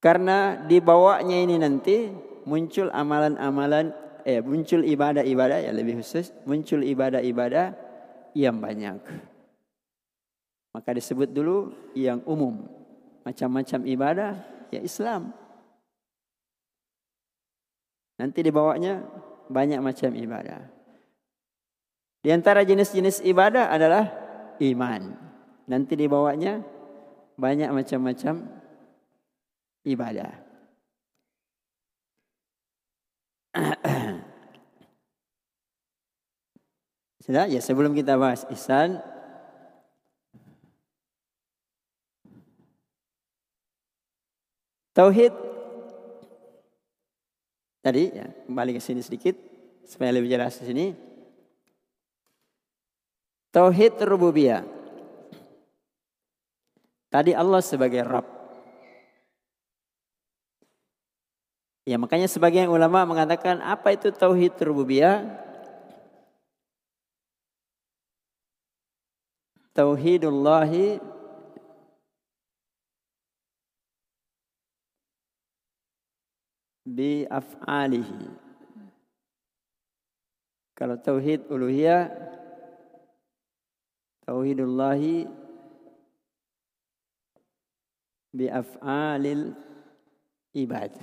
karena 0.00 0.56
dibawanya 0.64 1.36
ini 1.36 1.60
nanti 1.60 2.08
muncul 2.48 2.88
amalan-amalan 2.88 3.92
eh 4.24 4.40
muncul 4.40 4.80
ibadah-ibadah 4.84 5.68
ya 5.68 5.72
lebih 5.72 6.00
khusus 6.00 6.32
muncul 6.48 6.80
ibadah-ibadah 6.80 7.76
yang 8.32 8.56
banyak. 8.60 9.29
Maka 10.70 10.94
disebut 10.94 11.34
dulu 11.34 11.74
yang 11.98 12.22
umum. 12.26 12.62
Macam-macam 13.26 13.80
ibadah 13.86 14.38
ya 14.70 14.80
Islam. 14.80 15.34
Nanti 18.20 18.44
dibawanya 18.44 19.02
banyak 19.50 19.80
macam 19.82 20.14
ibadah. 20.14 20.62
Di 22.20 22.30
antara 22.30 22.62
jenis-jenis 22.62 23.24
ibadah 23.24 23.72
adalah 23.72 24.12
iman. 24.60 25.16
Nanti 25.66 25.96
dibawanya 25.96 26.60
banyak 27.40 27.72
macam-macam 27.72 28.44
ibadah. 29.88 30.30
Sudah? 37.24 37.48
Ya 37.48 37.64
sebelum 37.64 37.96
kita 37.96 38.20
bahas 38.20 38.44
ihsan 38.52 39.00
Tauhid 44.90 45.30
tadi 47.80 48.10
ya 48.10 48.26
kembali 48.46 48.76
ke 48.76 48.80
sini 48.82 49.00
sedikit 49.00 49.38
supaya 49.86 50.10
lebih 50.10 50.30
jelas 50.30 50.58
di 50.58 50.64
sini. 50.66 50.86
Tauhid 53.50 53.98
rububiyah. 54.06 54.62
Tadi 57.10 57.34
Allah 57.34 57.58
sebagai 57.58 58.06
Rabb. 58.06 58.26
Ya 61.82 61.98
makanya 61.98 62.30
sebagian 62.30 62.70
ulama 62.70 63.02
mengatakan 63.02 63.58
apa 63.58 63.90
itu 63.90 64.14
tauhid 64.14 64.54
rububiyah? 64.62 65.26
Tauhidullahi 69.74 71.02
bi 76.90 77.22
af'alihi. 77.30 78.26
Kalau 80.74 80.96
tauhid 80.98 81.46
uluhiyah 81.46 82.08
Tauhidullahi 84.30 85.26
bi 88.30 88.46
af'alil 88.46 89.58
ibad. 90.54 90.94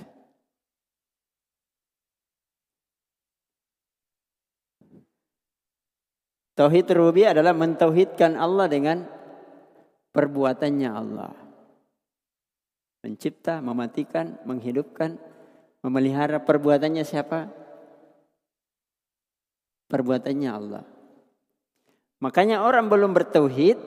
Tauhid 6.56 6.88
rububiyah 6.88 7.36
adalah 7.36 7.52
mentauhidkan 7.52 8.32
Allah 8.32 8.64
dengan 8.72 9.04
perbuatannya 10.16 10.88
Allah. 10.88 11.36
Mencipta, 13.04 13.60
mematikan, 13.60 14.40
menghidupkan, 14.48 15.20
memelihara 15.88 16.36
perbuatannya 16.44 17.00
siapa? 17.00 17.48
Perbuatannya 19.88 20.50
Allah. 20.52 20.84
Makanya 22.20 22.60
orang 22.60 22.92
belum 22.92 23.16
bertauhid 23.16 23.80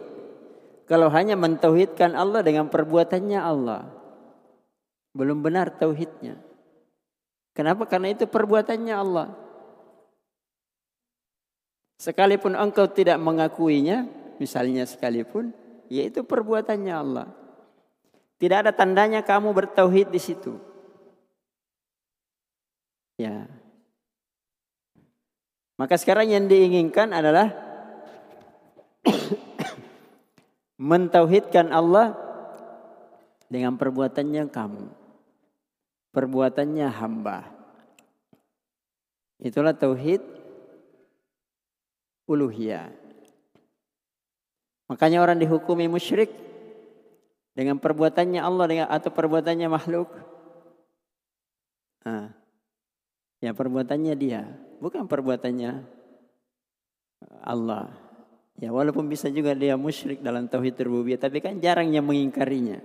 kalau 0.89 1.13
hanya 1.13 1.37
mentauhidkan 1.37 2.17
Allah 2.17 2.41
dengan 2.41 2.73
perbuatannya 2.73 3.37
Allah. 3.37 3.85
Belum 5.13 5.45
benar 5.45 5.77
tauhidnya. 5.77 6.41
Kenapa? 7.53 7.85
Karena 7.85 8.09
itu 8.09 8.25
perbuatannya 8.25 8.95
Allah. 8.97 9.37
Sekalipun 12.01 12.57
engkau 12.57 12.89
tidak 12.89 13.21
mengakuinya, 13.21 14.09
misalnya 14.41 14.89
sekalipun, 14.89 15.53
yaitu 15.85 16.25
perbuatannya 16.25 16.95
Allah. 16.95 17.27
Tidak 18.41 18.57
ada 18.65 18.73
tandanya 18.73 19.21
kamu 19.21 19.53
bertauhid 19.53 20.09
di 20.09 20.17
situ. 20.17 20.70
Ya. 23.21 23.45
Maka 25.77 25.93
sekarang 26.01 26.34
yang 26.34 26.49
diinginkan 26.49 27.13
adalah 27.13 27.53
mentauhidkan 30.89 31.69
Allah 31.69 32.17
dengan 33.45 33.77
perbuatannya 33.77 34.49
kamu. 34.49 34.86
Perbuatannya 36.10 36.88
hamba. 36.89 37.45
Itulah 39.38 39.77
tauhid 39.77 40.21
uluhiyah. 42.25 42.89
Makanya 44.89 45.21
orang 45.21 45.38
dihukumi 45.38 45.86
musyrik 45.86 46.34
dengan 47.53 47.77
perbuatannya 47.77 48.41
Allah 48.41 48.65
dengan 48.65 48.88
atau 48.89 49.13
perbuatannya 49.13 49.67
makhluk. 49.69 50.10
Nah, 52.01 52.40
ya 53.41 53.51
perbuatannya 53.51 54.13
dia, 54.13 54.45
bukan 54.80 55.10
perbuatannya 55.10 55.84
Allah. 57.41 57.91
Ya 58.62 58.69
walaupun 58.69 59.10
bisa 59.10 59.25
juga 59.34 59.58
dia 59.58 59.73
musyrik 59.73 60.21
dalam 60.21 60.45
tauhid 60.45 60.77
rububiyah, 60.86 61.17
tapi 61.17 61.41
kan 61.41 61.58
jarang 61.58 61.89
yang 61.89 62.06
mengingkarinya. 62.06 62.77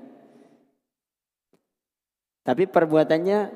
Tapi 2.41 2.65
perbuatannya 2.65 3.53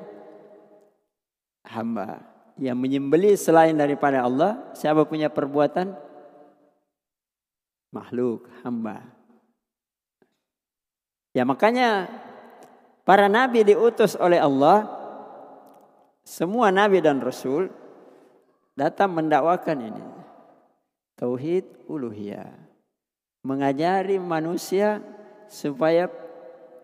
hamba 1.65 2.21
yang 2.61 2.77
menyembeli 2.77 3.33
selain 3.33 3.73
daripada 3.73 4.21
Allah, 4.21 4.69
siapa 4.77 5.01
punya 5.07 5.33
perbuatan? 5.33 5.97
Makhluk, 7.89 8.45
hamba. 8.61 9.01
Ya 11.31 11.47
makanya 11.47 12.11
para 13.07 13.31
nabi 13.31 13.63
diutus 13.63 14.19
oleh 14.19 14.37
Allah, 14.37 15.00
semua 16.21 16.69
nabi 16.69 17.01
dan 17.01 17.19
rasul 17.19 17.69
datang 18.77 19.13
mendakwakan 19.13 19.77
ini. 19.91 20.05
Tauhid 21.17 21.85
uluhiyah. 21.85 22.49
Mengajari 23.41 24.21
manusia 24.21 25.01
supaya 25.49 26.09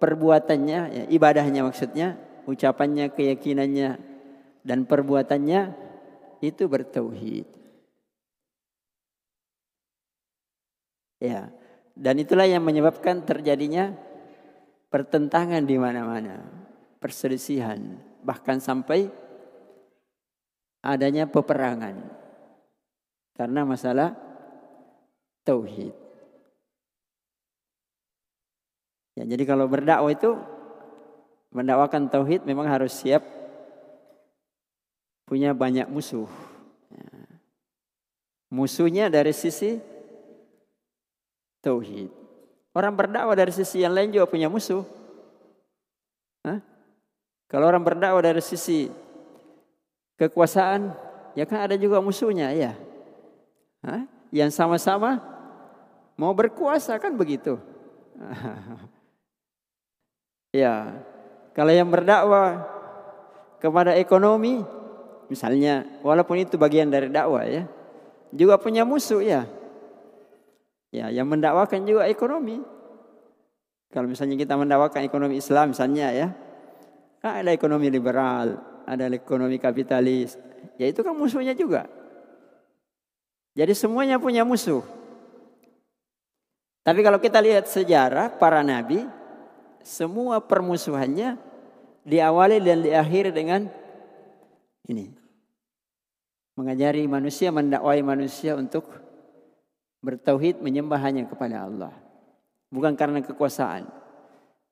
perbuatannya, 0.02 0.80
ya, 0.94 1.04
ibadahnya 1.10 1.66
maksudnya, 1.66 2.18
ucapannya, 2.50 3.14
keyakinannya, 3.14 3.98
dan 4.66 4.86
perbuatannya 4.86 5.74
itu 6.42 6.64
bertauhid. 6.66 7.46
Ya, 11.18 11.50
dan 11.98 12.22
itulah 12.22 12.46
yang 12.46 12.62
menyebabkan 12.62 13.26
terjadinya 13.26 13.98
pertentangan 14.94 15.66
di 15.66 15.78
mana-mana, 15.82 16.46
perselisihan, 17.02 17.98
bahkan 18.22 18.62
sampai 18.62 19.10
adanya 20.88 21.28
peperangan 21.28 22.00
karena 23.36 23.68
masalah 23.68 24.16
tauhid. 25.44 25.92
Ya, 29.20 29.28
jadi 29.28 29.44
kalau 29.44 29.68
berdakwah 29.68 30.14
itu 30.16 30.40
mendakwakan 31.52 32.08
tauhid 32.08 32.48
memang 32.48 32.72
harus 32.72 32.96
siap 32.96 33.26
punya 35.28 35.52
banyak 35.52 35.92
musuh. 35.92 36.30
Ya. 36.88 37.08
Musuhnya 38.48 39.12
dari 39.12 39.36
sisi 39.36 39.84
tauhid. 41.60 42.08
Orang 42.72 42.96
berdakwah 42.96 43.36
dari 43.36 43.52
sisi 43.52 43.84
yang 43.84 43.92
lain 43.92 44.14
juga 44.14 44.30
punya 44.30 44.48
musuh. 44.48 44.86
Hah? 46.48 46.62
Kalau 47.50 47.66
orang 47.68 47.84
berdakwah 47.84 48.22
dari 48.22 48.40
sisi 48.40 48.88
kekuasaan, 50.18 50.92
ya 51.38 51.46
kan 51.46 51.70
ada 51.70 51.78
juga 51.78 52.02
musuhnya, 52.02 52.52
ya. 52.54 52.74
Hah? 53.86 54.04
Yang 54.34 54.58
sama-sama 54.58 55.24
mau 56.18 56.34
berkuasa 56.34 56.98
kan 56.98 57.14
begitu. 57.16 57.56
ya, 60.62 61.00
kalau 61.54 61.72
yang 61.72 61.88
berdakwah 61.88 62.66
kepada 63.62 63.96
ekonomi, 63.96 64.66
Misalnya, 65.28 65.84
walaupun 66.00 66.40
itu 66.40 66.56
bagian 66.56 66.88
dari 66.88 67.12
dakwah 67.12 67.44
ya, 67.44 67.68
juga 68.32 68.56
punya 68.56 68.88
musuh 68.88 69.20
ya. 69.20 69.44
Ya, 70.88 71.12
yang 71.12 71.28
mendakwakan 71.28 71.84
juga 71.84 72.08
ekonomi. 72.08 72.64
Kalau 73.92 74.08
misalnya 74.08 74.40
kita 74.40 74.56
mendakwakan 74.56 75.04
ekonomi 75.04 75.40
Islam 75.40 75.76
misalnya 75.76 76.08
ya, 76.16 76.28
kan 77.20 77.44
ada 77.44 77.52
ekonomi 77.52 77.92
liberal, 77.92 78.56
ada 78.88 79.12
ekonomi 79.12 79.60
kapitalis. 79.60 80.40
Ya 80.80 80.88
itu 80.88 81.04
kan 81.04 81.12
musuhnya 81.12 81.52
juga. 81.52 81.92
Jadi 83.52 83.76
semuanya 83.76 84.16
punya 84.16 84.48
musuh. 84.48 84.86
Tapi 86.88 87.04
kalau 87.04 87.20
kita 87.20 87.44
lihat 87.44 87.68
sejarah 87.68 88.32
para 88.40 88.64
nabi, 88.64 89.04
semua 89.84 90.40
permusuhannya 90.40 91.36
diawali 92.08 92.64
dan 92.64 92.80
diakhiri 92.80 93.36
dengan 93.36 93.68
ini. 94.88 95.12
Mengajari 96.56 97.04
manusia, 97.12 97.52
mendakwai 97.52 98.00
manusia 98.00 98.56
untuk 98.56 98.88
bertauhid 100.00 100.64
menyembah 100.64 100.98
hanya 101.04 101.28
kepada 101.28 101.68
Allah. 101.68 101.92
Bukan 102.72 102.96
karena 102.96 103.20
kekuasaan. 103.20 103.84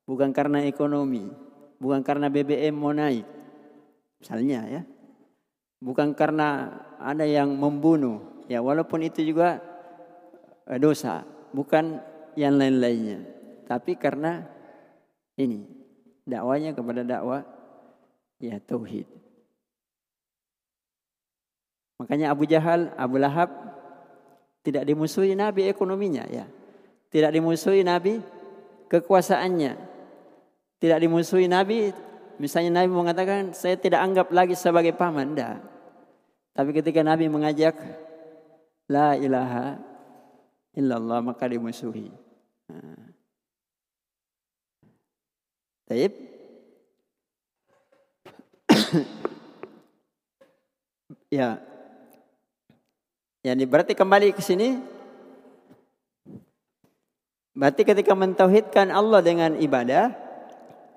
Bukan 0.08 0.32
karena 0.32 0.64
ekonomi. 0.64 1.28
Bukan 1.76 2.00
karena 2.00 2.32
BBM 2.32 2.72
mau 2.72 2.96
naik. 2.96 3.35
Misalnya 4.20 4.60
ya. 4.68 4.82
Bukan 5.80 6.16
karena 6.16 6.72
ada 6.96 7.24
yang 7.28 7.52
membunuh. 7.52 8.44
Ya 8.48 8.64
walaupun 8.64 9.04
itu 9.04 9.22
juga 9.22 9.60
eh, 10.68 10.78
dosa. 10.80 11.24
Bukan 11.52 12.00
yang 12.36 12.56
lain-lainnya. 12.56 13.24
Tapi 13.68 13.96
karena 13.96 14.44
ini. 15.36 15.64
Dakwanya 16.26 16.74
kepada 16.74 17.06
dakwah 17.06 17.46
ya 18.42 18.58
tauhid. 18.58 19.06
Makanya 21.96 22.34
Abu 22.34 22.44
Jahal, 22.44 22.92
Abu 22.98 23.16
Lahab 23.16 23.48
tidak 24.66 24.84
dimusuhi 24.84 25.38
Nabi 25.38 25.70
ekonominya 25.70 26.26
ya. 26.28 26.44
Tidak 27.08 27.30
dimusuhi 27.30 27.86
Nabi 27.86 28.20
kekuasaannya. 28.90 29.72
Tidak 30.76 30.98
dimusuhi 31.00 31.48
Nabi 31.48 31.94
misalnya 32.36 32.82
Nabi 32.82 32.90
mengatakan 32.92 33.52
saya 33.52 33.76
tidak 33.76 34.00
anggap 34.02 34.28
lagi 34.32 34.54
sebagai 34.56 34.92
paman 34.96 35.36
dah. 35.36 35.60
Tapi 36.56 36.72
ketika 36.72 37.04
Nabi 37.04 37.28
mengajak 37.28 37.76
la 38.88 39.16
ilaha 39.16 39.76
illallah 40.76 41.20
maka 41.20 41.48
dimusuhi. 41.48 42.12
Nah. 42.70 43.12
Taib. 45.86 46.12
ya, 51.38 51.62
Yani 53.46 53.62
berarti 53.62 53.94
kembali 53.94 54.34
ke 54.34 54.42
sini 54.42 54.74
Berarti 57.56 57.88
ketika 57.88 58.12
mentauhidkan 58.12 58.92
Allah 58.92 59.24
dengan 59.24 59.56
ibadah, 59.56 60.12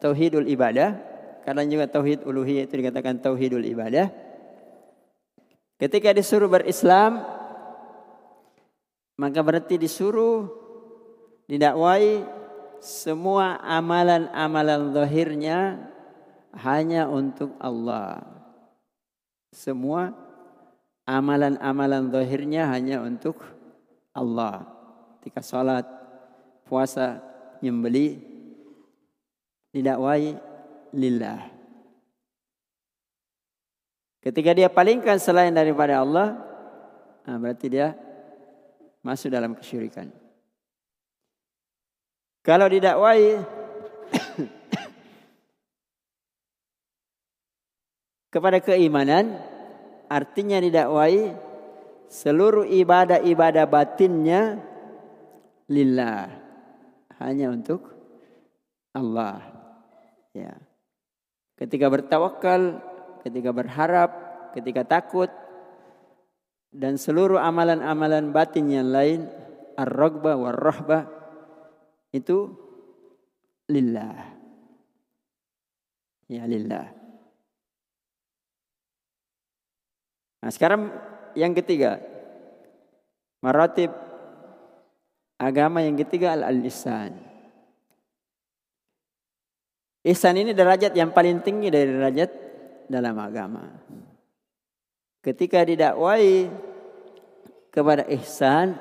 tauhidul 0.04 0.44
ibadah, 0.44 1.00
karena 1.44 1.64
juga 1.66 1.86
tauhid 1.88 2.24
uluhiyah 2.28 2.68
itu 2.68 2.74
dikatakan 2.80 3.20
tauhidul 3.24 3.64
ibadah. 3.64 4.12
Ketika 5.80 6.12
disuruh 6.12 6.52
berislam, 6.52 7.24
maka 9.16 9.40
berarti 9.40 9.80
disuruh 9.80 10.48
didakwai 11.48 12.24
semua 12.80 13.60
amalan-amalan 13.64 14.92
zahirnya 14.96 15.88
hanya 16.56 17.08
untuk 17.08 17.56
Allah. 17.60 18.24
Semua 19.52 20.16
amalan-amalan 21.08 22.12
zahirnya 22.12 22.68
hanya 22.72 23.04
untuk 23.04 23.40
Allah. 24.16 24.68
Ketika 25.20 25.44
salat, 25.44 25.84
puasa, 26.68 27.20
nyembeli, 27.60 28.20
didakwai 29.76 30.49
lillah. 30.94 31.60
Ketika 34.20 34.52
dia 34.52 34.68
palingkan 34.68 35.16
selain 35.16 35.56
daripada 35.56 36.04
Allah, 36.04 36.36
nah 37.24 37.40
berarti 37.40 37.72
dia 37.72 37.96
masuk 39.00 39.32
dalam 39.32 39.56
kesyirikan. 39.56 40.12
Kalau 42.44 42.68
didakwai 42.68 43.40
kepada 48.34 48.60
keimanan, 48.60 49.40
artinya 50.12 50.60
didakwai 50.60 51.32
seluruh 52.12 52.68
ibadah-ibadah 52.68 53.64
batinnya 53.72 54.60
lillah, 55.72 56.28
hanya 57.24 57.56
untuk 57.56 57.88
Allah. 58.92 59.48
Ya. 60.36 60.60
Ketika 61.60 61.92
bertawakal, 61.92 62.80
ketika 63.28 63.52
berharap, 63.52 64.12
ketika 64.56 64.88
takut, 64.88 65.28
dan 66.72 66.96
seluruh 66.96 67.36
amalan-amalan 67.36 68.32
batin 68.32 68.72
yang 68.72 68.88
lain 68.88 69.28
ar-ragbah 69.76 70.40
war-rahbah 70.40 71.04
itu 72.16 72.56
lillah. 73.68 74.40
Ya 76.32 76.48
lillah. 76.48 76.88
Nah, 80.40 80.52
sekarang 80.54 80.94
yang 81.36 81.52
ketiga. 81.52 82.00
Maratib 83.44 83.92
agama 85.40 85.84
yang 85.84 85.96
ketiga 86.00 86.36
al-ihsan. 86.36 87.29
Ihsan 90.04 90.40
ini 90.40 90.56
derajat 90.56 90.96
yang 90.96 91.12
paling 91.12 91.44
tinggi 91.44 91.68
dari 91.68 91.92
derajat 91.92 92.32
dalam 92.88 93.20
agama. 93.20 93.68
Ketika 95.20 95.68
didakwai 95.68 96.48
kepada 97.70 98.08
ihsan 98.08 98.80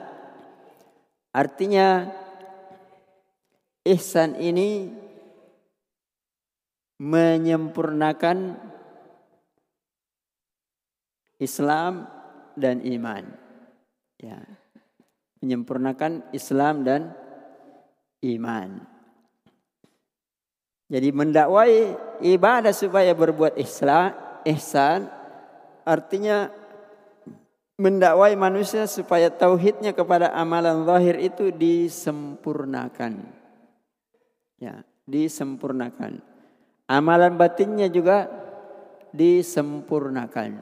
artinya 1.35 2.07
ihsan 3.83 4.39
ini 4.39 4.95
menyempurnakan 6.99 8.59
Islam 11.39 12.11
dan 12.59 12.83
iman. 12.83 13.25
Ya. 14.19 14.43
Menyempurnakan 15.39 16.35
Islam 16.35 16.83
dan 16.83 17.15
iman. 18.27 18.98
Jadi 20.89 21.13
mendakwai 21.13 21.93
ibadah 22.25 22.73
supaya 22.73 23.13
berbuat 23.13 23.61
ihsan, 23.61 24.17
ihsan 24.49 25.19
Artinya 25.89 26.53
mendakwai 27.81 28.37
manusia 28.37 28.85
supaya 28.85 29.33
tauhidnya 29.33 29.97
kepada 29.97 30.37
amalan 30.37 30.85
zahir 30.85 31.17
itu 31.17 31.49
disempurnakan. 31.49 33.25
Ya, 34.61 34.85
disempurnakan. 35.09 36.21
Amalan 36.85 37.41
batinnya 37.41 37.89
juga 37.89 38.29
disempurnakan. 39.17 40.61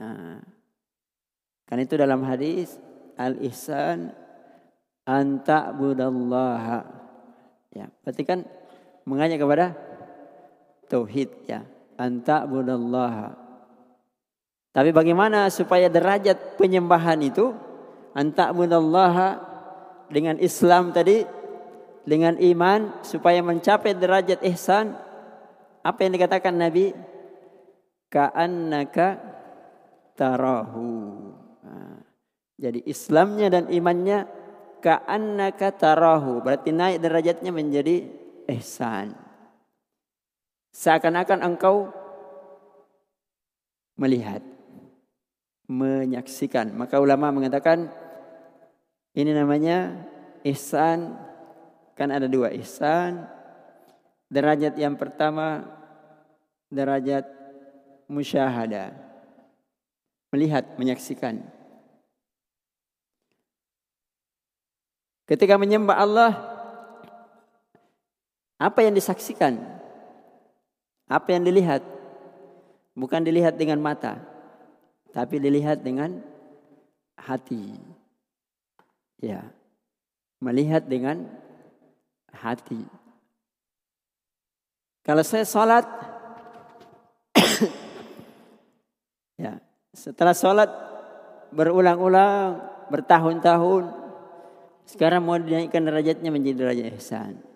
Nah, 0.00 0.40
kan 1.68 1.76
itu 1.76 2.00
dalam 2.00 2.24
hadis 2.24 2.80
al-ihsan 3.20 4.16
anta 5.04 5.76
budallaha. 5.76 6.88
Ya, 7.76 7.92
berarti 8.00 8.24
kan 8.24 8.48
mengajak 9.10 9.42
kepada 9.42 9.74
tauhid 10.86 11.30
ya. 11.50 11.66
Anta 11.98 12.46
budallaha. 12.46 13.34
Tapi 14.70 14.94
bagaimana 14.94 15.50
supaya 15.50 15.90
derajat 15.90 16.54
penyembahan 16.54 17.18
itu 17.26 17.50
anta'budallaha 18.14 19.42
dengan 20.10 20.38
Islam 20.38 20.94
tadi 20.94 21.26
dengan 22.06 22.38
iman 22.38 23.02
supaya 23.02 23.42
mencapai 23.42 23.98
derajat 23.98 24.40
ihsan 24.54 24.94
apa 25.82 25.98
yang 26.06 26.12
dikatakan 26.14 26.54
Nabi 26.54 26.94
ka'annaka 28.14 29.18
tarahu. 30.14 31.18
Jadi 32.60 32.84
Islamnya 32.84 33.48
dan 33.48 33.72
imannya 33.72 34.28
ka'annaka 34.84 35.72
tarahu 35.74 36.44
berarti 36.44 36.70
naik 36.76 37.00
derajatnya 37.00 37.50
menjadi 37.50 38.19
ihsan. 38.56 39.14
Seakan-akan 40.70 41.40
engkau 41.42 41.90
melihat 43.98 44.42
menyaksikan. 45.70 46.74
Maka 46.74 46.98
ulama 46.98 47.30
mengatakan 47.30 47.90
ini 49.14 49.30
namanya 49.30 50.06
ihsan. 50.46 51.14
Kan 51.94 52.10
ada 52.10 52.26
dua 52.26 52.50
ihsan. 52.58 53.28
Derajat 54.30 54.78
yang 54.78 54.94
pertama 54.94 55.66
derajat 56.70 57.26
musyahada. 58.06 58.94
Melihat, 60.30 60.78
menyaksikan. 60.78 61.42
Ketika 65.26 65.58
menyembah 65.58 65.98
Allah, 65.98 66.30
apa 68.60 68.84
yang 68.84 68.92
disaksikan? 68.92 69.56
Apa 71.08 71.32
yang 71.32 71.48
dilihat? 71.48 71.80
Bukan 72.92 73.24
dilihat 73.24 73.56
dengan 73.56 73.80
mata. 73.80 74.20
Tapi 75.16 75.40
dilihat 75.40 75.80
dengan 75.80 76.20
hati. 77.16 77.72
Ya. 79.16 79.48
Melihat 80.44 80.84
dengan 80.84 81.24
hati. 82.36 82.84
Kalau 85.00 85.24
saya 85.24 85.48
sholat, 85.48 85.88
ya, 89.40 89.56
setelah 89.96 90.36
sholat 90.36 90.68
berulang-ulang, 91.48 92.60
bertahun-tahun, 92.92 93.88
sekarang 94.84 95.24
mau 95.24 95.40
dinaikkan 95.40 95.80
derajatnya 95.80 96.28
menjadi 96.28 96.56
derajat 96.60 96.86
ihsan. 97.00 97.49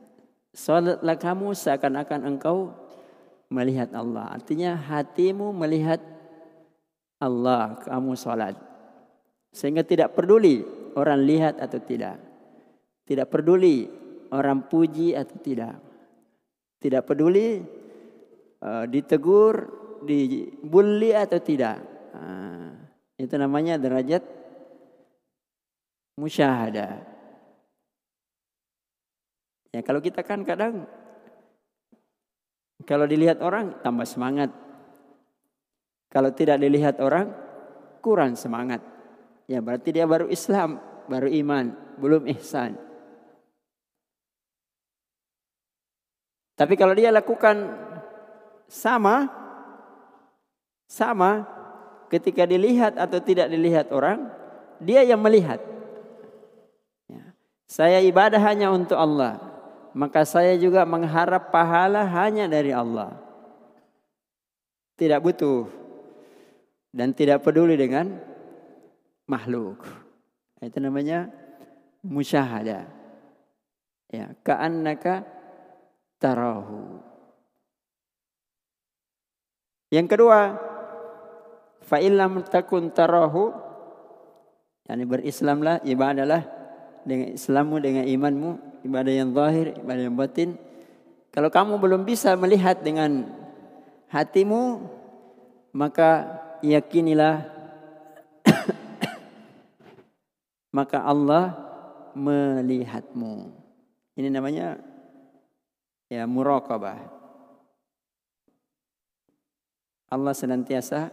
Sholatlah 0.55 1.19
kamu 1.19 1.51
seakan-akan 1.51 2.31
engkau 2.31 2.71
melihat 3.51 3.91
Allah. 3.91 4.31
Artinya 4.31 4.79
hatimu 4.79 5.51
melihat 5.51 5.99
Allah 7.19 7.79
kamu 7.83 8.15
sholat. 8.15 8.55
Sehingga 9.51 9.83
tidak 9.83 10.15
peduli 10.15 10.63
orang 10.95 11.27
lihat 11.27 11.59
atau 11.59 11.83
tidak. 11.83 12.23
Tidak 13.03 13.27
peduli 13.27 13.91
orang 14.31 14.71
puji 14.71 15.19
atau 15.19 15.37
tidak. 15.43 15.75
Tidak 16.79 17.03
peduli 17.03 17.59
uh, 18.63 18.85
ditegur, 18.87 19.55
dibully 20.07 21.15
atau 21.15 21.39
tidak. 21.43 21.83
Uh, 22.15 22.75
itu 23.19 23.35
namanya 23.35 23.79
derajat 23.79 24.23
musyahadah. 26.19 27.14
Ya 29.75 29.83
kalau 29.83 29.99
kita 29.99 30.23
kan 30.23 30.47
kadang 30.47 30.87
kalau 32.87 33.11
dilihat 33.11 33.43
orang 33.43 33.83
tambah 33.83 34.07
semangat, 34.07 34.55
kalau 36.15 36.31
tidak 36.31 36.63
dilihat 36.63 37.03
orang, 37.03 37.35
kurang 37.99 38.39
semangat. 38.39 38.79
Ya 39.51 39.59
berarti 39.59 39.91
dia 39.91 40.07
baru 40.07 40.31
Islam, 40.31 40.79
baru 41.11 41.27
iman, 41.27 41.75
belum 41.99 42.23
ihsan. 42.39 42.79
Tapi 46.55 46.79
kalau 46.79 46.95
dia 46.95 47.11
lakukan 47.11 47.75
sama, 48.71 49.27
sama 50.87 51.51
ketika 52.15 52.47
dilihat 52.47 52.95
atau 52.95 53.19
tidak 53.19 53.51
dilihat 53.51 53.91
orang, 53.91 54.31
dia 54.79 55.03
yang 55.03 55.19
melihat. 55.19 55.59
Ya. 57.11 57.35
Saya 57.67 57.99
ibadah 58.07 58.39
hanya 58.39 58.71
untuk 58.71 58.95
Allah, 58.95 59.54
maka 59.95 60.27
saya 60.27 60.59
juga 60.59 60.83
mengharap 60.83 61.55
pahala 61.55 62.03
hanya 62.03 62.51
dari 62.51 62.75
Allah. 62.75 63.15
Tidak 64.99 65.23
butuh 65.23 65.71
dan 66.91 67.15
tidak 67.15 67.47
peduli 67.47 67.79
dengan 67.79 68.19
makhluk. 69.31 69.87
Itu 70.59 70.83
namanya 70.83 71.31
musyahada. 72.03 72.91
Ya, 74.11 74.35
ka'annaka 74.43 75.27
tarahu. 76.19 77.03
Yang 79.91 80.07
kedua, 80.15 80.59
fa 81.87 82.03
illam 82.03 82.43
takun 82.47 82.91
tarahu 82.91 83.55
yani 84.91 85.07
berislamlah 85.07 85.83
ibadalah 85.87 86.43
dengan 87.07 87.35
Islammu 87.35 87.77
dengan 87.79 88.05
imanmu 88.07 88.74
ibadah 88.85 89.13
yang 89.13 89.33
zahir 89.33 89.75
ibadah 89.81 90.03
yang 90.05 90.17
batin 90.17 90.61
kalau 91.35 91.51
kamu 91.51 91.81
belum 91.81 92.03
bisa 92.07 92.37
melihat 92.39 92.79
dengan 92.85 93.27
hatimu 94.13 94.87
maka 95.75 96.39
yakinilah 96.63 97.49
maka 100.77 101.03
Allah 101.03 101.57
melihatmu 102.15 103.51
ini 104.15 104.29
namanya 104.31 104.79
ya 106.07 106.29
muraqabah 106.29 107.25
Allah 110.15 110.31
senantiasa 110.31 111.11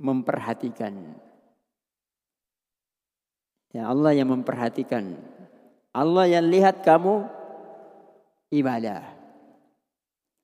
memperhatikan. 0.00 0.94
Ya 3.74 3.90
Allah 3.90 4.14
yang 4.16 4.30
memperhatikan. 4.30 5.18
Allah 5.94 6.26
yang 6.26 6.50
lihat 6.50 6.82
kamu 6.82 7.22
ibadah. 8.50 9.06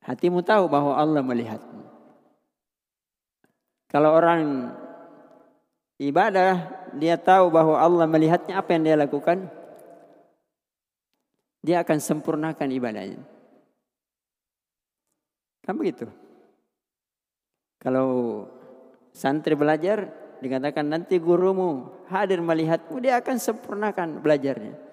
Hatimu 0.07 0.39
tahu 0.41 0.71
bahwa 0.71 0.95
Allah 0.95 1.19
melihatmu. 1.19 1.83
Kalau 3.91 4.15
orang 4.15 4.71
ibadah, 5.99 6.71
dia 6.95 7.19
tahu 7.19 7.51
bahwa 7.51 7.75
Allah 7.75 8.07
melihatnya, 8.07 8.55
apa 8.57 8.71
yang 8.71 8.87
dia 8.87 8.95
lakukan? 8.95 9.51
Dia 11.61 11.83
akan 11.83 11.99
sempurnakan 11.99 12.71
ibadahnya. 12.71 13.21
Kan 15.67 15.75
begitu? 15.77 16.09
Kalau 17.77 18.09
santri 19.11 19.53
belajar 19.53 20.09
dikatakan 20.41 20.87
nanti 20.89 21.21
gurumu 21.21 21.91
hadir 22.09 22.41
melihatmu 22.41 22.97
dia 22.97 23.21
akan 23.21 23.37
sempurnakan 23.37 24.23
belajarnya. 24.23 24.90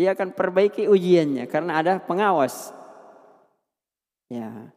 Dia 0.00 0.16
akan 0.16 0.32
perbaiki 0.32 0.88
ujiannya 0.88 1.44
karena 1.44 1.76
ada 1.76 1.92
pengawas. 2.00 2.72
Ya. 4.32 4.72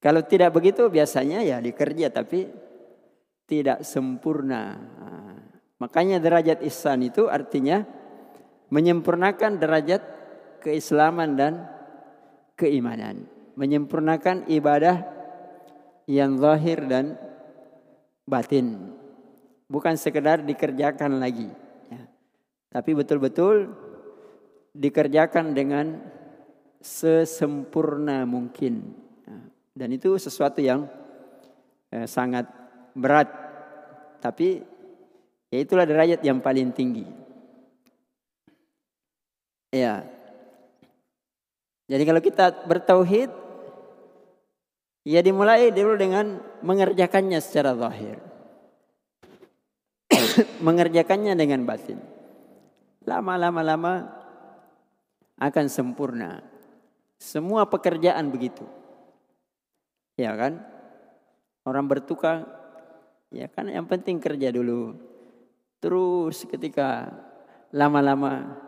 Kalau 0.00 0.24
tidak 0.24 0.56
begitu 0.56 0.88
biasanya 0.88 1.44
ya 1.44 1.60
dikerja 1.60 2.08
tapi 2.08 2.48
tidak 3.44 3.84
sempurna. 3.84 4.80
Makanya 5.76 6.16
derajat 6.16 6.64
ihsan 6.64 7.04
itu 7.04 7.28
artinya 7.28 7.84
menyempurnakan 8.72 9.60
derajat 9.60 10.00
keislaman 10.64 11.36
dan 11.36 11.68
keimanan. 12.56 13.28
Menyempurnakan 13.60 14.48
ibadah 14.48 15.04
yang 16.08 16.40
zahir 16.40 16.88
dan 16.88 17.20
batin. 18.24 18.96
Bukan 19.68 20.00
sekedar 20.00 20.40
dikerjakan 20.40 21.20
lagi. 21.20 21.52
Ya. 21.92 22.08
Tapi 22.72 22.96
betul-betul 22.96 23.68
dikerjakan 24.72 25.52
dengan 25.52 26.00
sesempurna 26.80 28.24
mungkin. 28.28 28.96
Dan 29.72 29.88
itu 29.96 30.20
sesuatu 30.20 30.60
yang 30.60 30.84
eh, 31.88 32.04
sangat 32.04 32.48
berat. 32.92 33.28
Tapi 34.20 34.60
ya 35.48 35.58
itulah 35.60 35.88
derajat 35.88 36.20
yang 36.20 36.44
paling 36.44 36.72
tinggi. 36.76 37.08
Ya. 39.72 40.04
Jadi 41.88 42.02
kalau 42.04 42.20
kita 42.20 42.68
bertauhid 42.68 43.42
Ya 45.02 45.18
dimulai 45.18 45.74
dulu 45.74 45.98
dengan 45.98 46.38
mengerjakannya 46.62 47.42
secara 47.42 47.74
zahir. 47.74 48.22
mengerjakannya 50.66 51.34
dengan 51.34 51.66
batin. 51.66 51.98
Lama-lama 53.02 53.60
lama 53.66 53.92
akan 55.38 55.66
sempurna. 55.70 56.42
Semua 57.16 57.70
pekerjaan 57.70 58.28
begitu. 58.34 58.66
Ya 60.18 60.34
kan? 60.34 60.60
Orang 61.62 61.86
bertukang, 61.86 62.42
ya 63.30 63.46
kan 63.46 63.70
yang 63.70 63.86
penting 63.86 64.18
kerja 64.18 64.50
dulu. 64.50 64.98
Terus 65.78 66.42
ketika 66.50 67.14
lama-lama, 67.70 68.58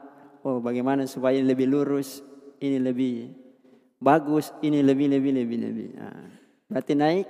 oh 0.47 0.63
bagaimana 0.63 1.05
supaya 1.11 1.43
lebih 1.43 1.67
lurus, 1.67 2.23
ini 2.63 2.79
lebih 2.79 3.35
bagus, 3.99 4.55
ini 4.63 4.79
lebih 4.81 5.11
lebih 5.11 5.33
lebih 5.35 5.59
lebih. 5.59 5.89
Nah, 5.99 6.27
berarti 6.71 6.93
naik 6.95 7.29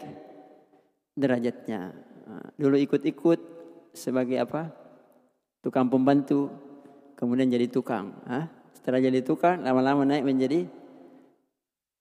derajatnya. 1.16 1.97
Nah, 2.24 2.47
dulu 2.61 2.76
ikut-ikut 2.76 3.41
sebagai 3.97 4.45
apa? 4.45 4.68
Tukang 5.64 5.89
pembantu, 5.89 6.53
kemudian 7.16 7.49
jadi 7.49 7.72
tukang. 7.72 8.12
Nah, 8.28 8.53
setelah 8.75 9.01
jadi 9.01 9.22
tukang, 9.22 9.62
lama-lama 9.62 10.05
naik 10.05 10.27
menjadi 10.27 10.66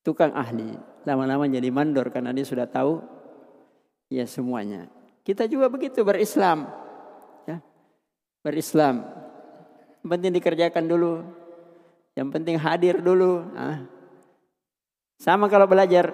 tukang 0.03 0.35
ahli. 0.35 0.75
Lama-lama 1.07 1.47
jadi 1.47 1.69
mandor 1.71 2.11
karena 2.11 2.35
dia 2.35 2.43
sudah 2.43 2.67
tahu 2.67 2.99
ya 4.11 4.27
semuanya. 4.27 4.91
Kita 5.23 5.47
juga 5.47 5.71
begitu 5.71 6.03
berislam. 6.03 6.67
Ya. 7.47 7.63
Berislam. 8.43 9.07
Yang 10.03 10.09
penting 10.11 10.31
dikerjakan 10.35 10.85
dulu. 10.89 11.23
Yang 12.13 12.29
penting 12.35 12.55
hadir 12.59 12.99
dulu. 12.99 13.47
Nah, 13.55 13.87
sama 15.17 15.47
kalau 15.47 15.65
belajar, 15.65 16.11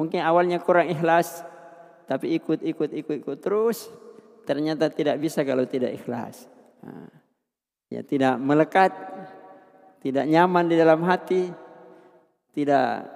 mungkin 0.00 0.24
awalnya 0.24 0.58
kurang 0.58 0.88
ikhlas, 0.88 1.44
tapi 2.08 2.32
ikut, 2.40 2.64
ikut, 2.64 2.90
ikut, 2.90 3.16
ikut 3.20 3.38
terus, 3.44 3.92
ternyata 4.48 4.88
tidak 4.88 5.20
bisa 5.20 5.44
kalau 5.44 5.68
tidak 5.68 5.92
ikhlas. 5.92 6.48
Nah, 6.80 7.08
ya 7.92 8.00
tidak 8.00 8.40
melekat, 8.40 8.92
tidak 10.04 10.28
nyaman 10.28 10.68
di 10.68 10.76
dalam 10.76 11.00
hati, 11.08 11.48
tidak 12.52 13.08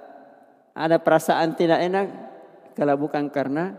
ada 0.73 0.97
perasaan 0.97 1.53
tidak 1.53 1.85
enak 1.85 2.07
kalau 2.73 2.97
bukan 2.97 3.29
karena 3.29 3.77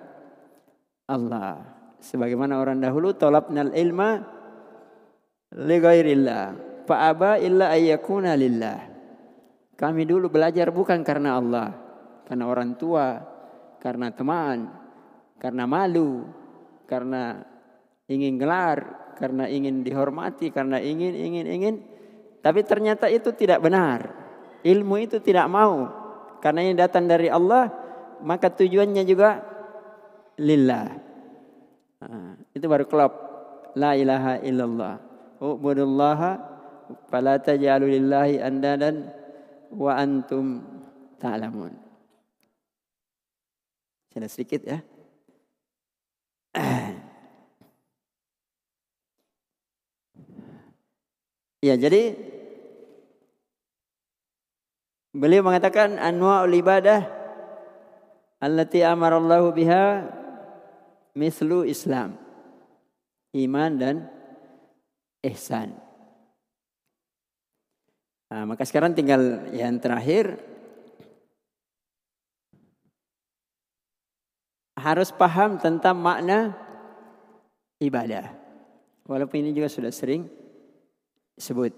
Allah. 1.11 1.59
Sebagaimana 1.99 2.63
orang 2.63 2.79
dahulu 2.79 3.13
tolabnal 3.19 3.75
ilma 3.75 4.23
li 5.59 5.77
ghairillah 5.83 6.43
fa 6.87 7.11
aba 7.11 7.35
illa 7.43 7.75
ayyakuna 7.75 8.39
lillah. 8.39 8.79
Kami 9.75 10.07
dulu 10.07 10.31
belajar 10.31 10.71
bukan 10.71 11.03
karena 11.03 11.41
Allah, 11.41 11.73
karena 12.31 12.45
orang 12.47 12.79
tua, 12.79 13.19
karena 13.81 14.13
teman, 14.15 14.71
karena 15.41 15.65
malu, 15.65 16.29
karena 16.85 17.43
ingin 18.07 18.37
gelar, 18.37 19.13
karena 19.17 19.49
ingin 19.49 19.81
dihormati, 19.81 20.53
karena 20.53 20.79
ingin, 20.79 21.17
ingin, 21.17 21.47
ingin. 21.49 21.77
Tapi 22.41 22.61
ternyata 22.64 23.07
itu 23.12 23.32
tidak 23.36 23.61
benar. 23.61 24.16
Ilmu 24.64 24.97
itu 25.01 25.20
tidak 25.20 25.49
mau. 25.49 25.88
Karena 26.41 26.64
ini 26.64 26.72
datang 26.72 27.05
dari 27.05 27.28
Allah, 27.28 27.68
maka 28.24 28.49
tujuannya 28.49 29.05
juga 29.05 29.45
lillah. 30.41 30.88
Nah, 32.01 32.32
itu 32.57 32.64
baru 32.64 32.88
klop. 32.88 33.12
La 33.76 33.93
ilaha 33.95 34.41
illallah. 34.41 34.95
Ubudullaha 35.41 36.32
fala 37.12 37.36
taj'alu 37.38 38.01
lillahi 38.01 38.41
andadan 38.41 39.09
wa 39.70 39.95
antum 39.95 40.64
ta'lamun. 41.20 41.76
Saya 44.11 44.26
sedikit 44.26 44.66
ya. 44.66 44.82
Ya, 51.61 51.77
jadi 51.77 52.17
beliau 55.13 55.45
mengatakan 55.45 56.01
anwa'ul 56.01 56.57
ibadah 56.57 57.05
allati 58.41 58.81
amarallahu 58.81 59.53
biha 59.53 60.09
mislu 61.13 61.69
Islam. 61.69 62.17
Iman 63.37 63.77
dan 63.77 63.97
ihsan. 65.23 65.77
Nah, 68.33 68.43
maka 68.49 68.65
sekarang 68.65 68.97
tinggal 68.97 69.53
yang 69.53 69.77
terakhir 69.79 70.41
harus 74.81 75.13
paham 75.13 75.61
tentang 75.61 76.01
makna 76.01 76.57
ibadah. 77.85 78.33
Walaupun 79.05 79.45
ini 79.45 79.53
juga 79.53 79.69
sudah 79.69 79.93
sering 79.93 80.25
sebut. 81.41 81.72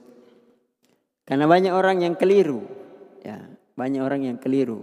Karena 1.23 1.47
banyak 1.47 1.73
orang 1.73 2.03
yang 2.03 2.19
keliru. 2.19 2.67
Ya, 3.23 3.39
banyak 3.79 4.03
orang 4.03 4.27
yang 4.27 4.39
keliru. 4.43 4.83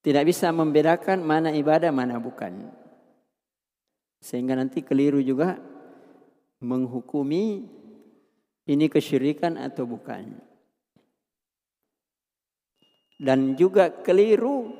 Tidak 0.00 0.24
bisa 0.24 0.48
membedakan 0.50 1.20
mana 1.20 1.52
ibadah, 1.52 1.92
mana 1.92 2.16
bukan. 2.16 2.72
Sehingga 4.24 4.56
nanti 4.56 4.80
keliru 4.80 5.20
juga 5.20 5.60
menghukumi 6.64 7.76
Ini 8.66 8.90
kesyirikan 8.90 9.62
atau 9.62 9.86
bukan? 9.86 10.42
Dan 13.14 13.54
juga 13.54 13.94
keliru 14.02 14.74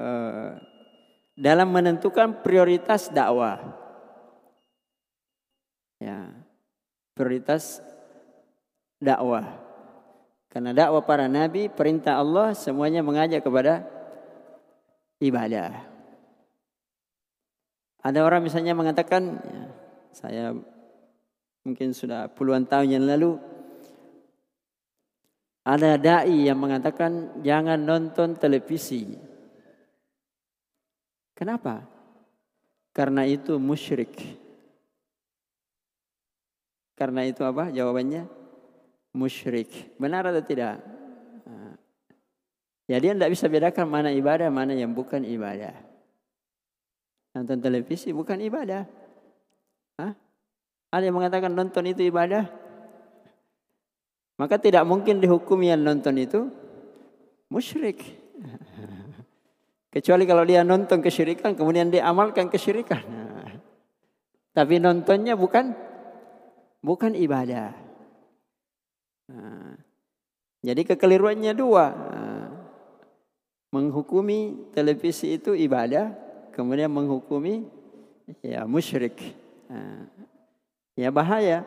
uh, 0.00 0.56
dalam 1.36 1.68
menentukan 1.68 2.40
prioritas 2.40 3.12
dakwah. 3.12 3.60
Ya, 6.00 6.32
prioritas 7.12 7.84
dakwah. 8.96 9.60
Karena 10.48 10.72
dakwah 10.72 11.04
para 11.04 11.28
nabi, 11.28 11.68
perintah 11.68 12.16
Allah 12.16 12.56
semuanya 12.56 13.04
mengajak 13.04 13.44
kepada 13.44 13.84
ibadah. 15.20 15.84
Ada 18.00 18.24
orang 18.24 18.40
misalnya 18.40 18.72
mengatakan, 18.72 19.36
ya, 19.36 19.62
saya 20.16 20.44
mungkin 21.66 21.92
sudah 21.92 22.32
puluhan 22.32 22.64
tahun 22.64 22.96
yang 22.96 23.04
lalu, 23.04 23.36
ada 25.66 25.98
dai 25.98 26.46
yang 26.46 26.56
mengatakan 26.56 27.42
jangan 27.42 27.82
nonton 27.82 28.38
televisi. 28.38 29.18
Kenapa? 31.36 31.84
Karena 32.96 33.28
itu 33.28 33.60
musyrik. 33.60 34.16
Karena 36.96 37.28
itu 37.28 37.44
apa? 37.44 37.68
Jawabannya 37.68 38.24
musyrik. 39.12 39.68
Benar 40.00 40.32
atau 40.32 40.40
tidak? 40.40 40.80
Ya 42.86 42.96
dia 43.02 43.12
tidak 43.12 43.34
bisa 43.34 43.50
bedakan 43.50 43.90
mana 43.90 44.14
ibadah, 44.14 44.48
mana 44.48 44.72
yang 44.72 44.96
bukan 44.96 45.26
ibadah. 45.26 45.74
Nonton 47.36 47.60
televisi 47.60 48.16
bukan 48.16 48.40
ibadah. 48.40 48.88
Hah? 50.00 50.16
Ada 50.94 51.04
yang 51.10 51.20
mengatakan 51.20 51.52
nonton 51.52 51.84
itu 51.90 52.06
ibadah? 52.06 52.48
Maka 54.40 54.56
tidak 54.56 54.88
mungkin 54.88 55.20
dihukumi 55.20 55.68
yang 55.68 55.84
nonton 55.84 56.16
itu 56.16 56.48
musyrik. 57.52 58.00
Kecuali 59.96 60.28
kalau 60.28 60.44
dia 60.44 60.60
nonton 60.60 61.00
kesyirikan, 61.00 61.56
kemudian 61.56 61.88
dia 61.88 62.04
amalkan 62.04 62.52
kesyirikan. 62.52 63.00
Nah, 63.08 63.48
tapi 64.52 64.76
nontonnya 64.76 65.32
bukan 65.40 65.72
bukan 66.84 67.16
ibadah. 67.16 67.72
Nah, 69.32 69.72
jadi 70.60 70.84
kekeliruannya 70.92 71.56
dua. 71.56 71.96
Nah, 71.96 72.48
menghukumi 73.72 74.68
televisi 74.76 75.40
itu 75.40 75.56
ibadah, 75.56 76.12
kemudian 76.52 76.92
menghukumi 76.92 77.64
ya 78.44 78.68
musyrik. 78.68 79.16
Nah, 79.72 80.12
ya 80.92 81.08
bahaya. 81.08 81.64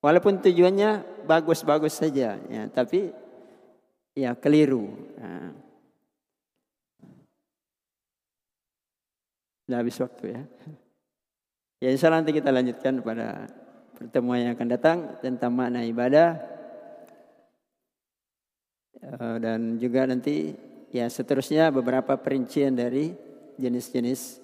Walaupun 0.00 0.40
tujuannya 0.40 1.04
bagus-bagus 1.28 2.00
saja, 2.00 2.40
ya, 2.40 2.62
tapi 2.72 3.12
ya 4.16 4.32
keliru. 4.32 4.88
Nah, 5.20 5.59
Sudah 9.70 9.86
habis 9.86 10.02
waktu 10.02 10.34
ya. 10.34 10.42
Ya 11.78 11.94
insya 11.94 12.10
Allah 12.10 12.26
nanti 12.26 12.34
kita 12.34 12.50
lanjutkan 12.50 13.06
pada 13.06 13.46
pertemuan 13.94 14.42
yang 14.42 14.58
akan 14.58 14.66
datang 14.66 14.98
tentang 15.22 15.54
makna 15.54 15.86
ibadah. 15.86 16.42
Eh, 18.98 19.36
dan 19.38 19.78
juga 19.78 20.10
nanti 20.10 20.58
ya 20.90 21.06
seterusnya 21.06 21.70
beberapa 21.70 22.18
perincian 22.18 22.74
dari 22.74 23.14
jenis-jenis 23.62 24.42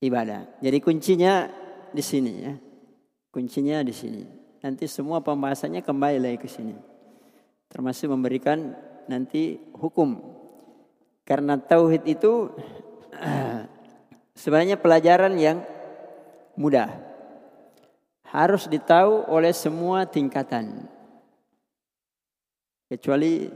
ibadah. 0.00 0.48
Jadi 0.64 0.80
kuncinya 0.80 1.44
di 1.92 2.00
sini 2.00 2.32
ya. 2.40 2.56
Kuncinya 3.28 3.84
di 3.84 3.92
sini. 3.92 4.24
Nanti 4.64 4.88
semua 4.88 5.20
pembahasannya 5.20 5.84
kembali 5.84 6.24
lagi 6.24 6.40
ke 6.40 6.48
sini. 6.48 6.72
Termasuk 7.68 8.08
memberikan 8.16 8.72
nanti 9.12 9.60
hukum. 9.76 10.16
Karena 11.28 11.60
tauhid 11.60 12.08
itu 12.08 12.48
Sebenarnya 14.38 14.78
pelajaran 14.78 15.34
yang 15.34 15.66
mudah. 16.54 16.94
Harus 18.30 18.70
ditahu 18.70 19.26
oleh 19.26 19.50
semua 19.50 20.06
tingkatan. 20.06 20.86
Kecuali 22.86 23.50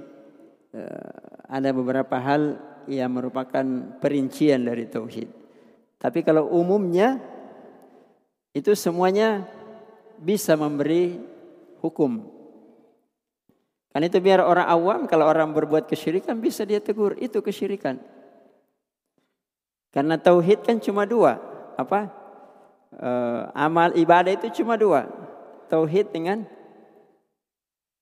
uh, 0.75 1.23
ada 1.47 1.71
beberapa 1.71 2.19
hal 2.19 2.59
yang 2.91 3.15
merupakan 3.15 3.63
perincian 4.03 4.67
dari 4.67 4.91
tauhid. 4.91 5.31
Tapi 6.03 6.27
kalau 6.27 6.51
umumnya 6.51 7.23
itu 8.51 8.75
semuanya 8.75 9.47
bisa 10.19 10.59
memberi 10.59 11.15
hukum. 11.79 12.27
Kan 13.93 14.03
itu 14.03 14.19
biar 14.19 14.43
orang 14.43 14.67
awam 14.67 15.01
kalau 15.07 15.31
orang 15.31 15.53
berbuat 15.55 15.87
kesyirikan 15.87 16.43
bisa 16.43 16.67
dia 16.67 16.83
tegur 16.83 17.15
itu 17.23 17.39
kesyirikan. 17.39 18.03
Karena 19.93 20.17
tauhid 20.17 20.65
kan 20.65 20.81
cuma 20.81 21.05
dua. 21.05 21.37
Apa? 21.77 22.09
E, 22.97 23.11
amal 23.53 23.93
ibadah 23.93 24.33
itu 24.33 24.65
cuma 24.65 24.81
dua. 24.81 25.05
Tauhid 25.69 26.09
dengan 26.11 26.49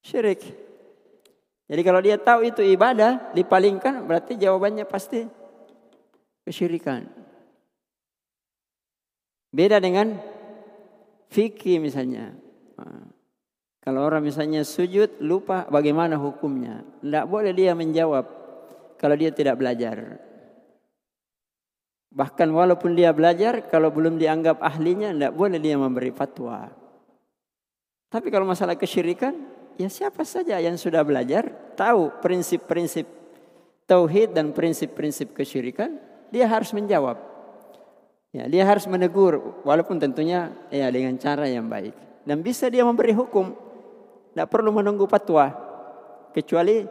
syirik. 0.07 0.41
Jadi 1.71 1.83
kalau 1.87 2.01
dia 2.03 2.19
tahu 2.19 2.47
itu 2.47 2.63
ibadah, 2.63 3.35
dipalingkan 3.35 4.07
berarti 4.07 4.35
jawabannya 4.39 4.87
pasti 4.87 5.27
kesyirikan. 6.47 7.07
Beda 9.51 9.83
dengan 9.83 10.19
fikih 11.31 11.83
misalnya. 11.83 12.35
Kalau 13.81 14.05
orang 14.05 14.23
misalnya 14.23 14.63
sujud 14.63 15.19
lupa 15.25 15.67
bagaimana 15.67 16.21
hukumnya. 16.21 16.87
Tidak 17.03 17.25
boleh 17.27 17.51
dia 17.57 17.73
menjawab 17.75 18.29
kalau 19.01 19.17
dia 19.17 19.33
tidak 19.33 19.57
belajar. 19.57 20.21
Bahkan 22.11 22.51
walaupun 22.51 22.99
dia 22.99 23.15
belajar, 23.15 23.71
kalau 23.71 23.95
belum 23.95 24.19
dianggap 24.19 24.59
ahlinya, 24.59 25.15
tidak 25.15 25.33
boleh 25.39 25.63
dia 25.63 25.79
memberi 25.79 26.11
fatwa. 26.11 26.67
Tapi 28.11 28.27
kalau 28.35 28.51
masalah 28.51 28.75
kesyirikan, 28.75 29.31
ya 29.79 29.87
siapa 29.87 30.27
saja 30.27 30.59
yang 30.59 30.75
sudah 30.75 31.07
belajar, 31.07 31.47
tahu 31.79 32.11
prinsip-prinsip 32.19 33.07
tauhid 33.87 34.35
dan 34.35 34.51
prinsip-prinsip 34.51 35.31
kesyirikan, 35.31 36.03
dia 36.35 36.51
harus 36.51 36.75
menjawab. 36.75 37.15
Ya, 38.35 38.47
dia 38.47 38.63
harus 38.67 38.87
menegur, 38.91 39.63
walaupun 39.63 39.99
tentunya 39.99 40.55
ya 40.71 40.91
dengan 40.91 41.15
cara 41.19 41.47
yang 41.47 41.71
baik. 41.71 41.95
Dan 42.27 42.43
bisa 42.43 42.67
dia 42.71 42.83
memberi 42.83 43.15
hukum, 43.15 43.55
tidak 44.35 44.51
perlu 44.51 44.71
menunggu 44.75 45.07
fatwa, 45.07 45.51
kecuali 46.35 46.87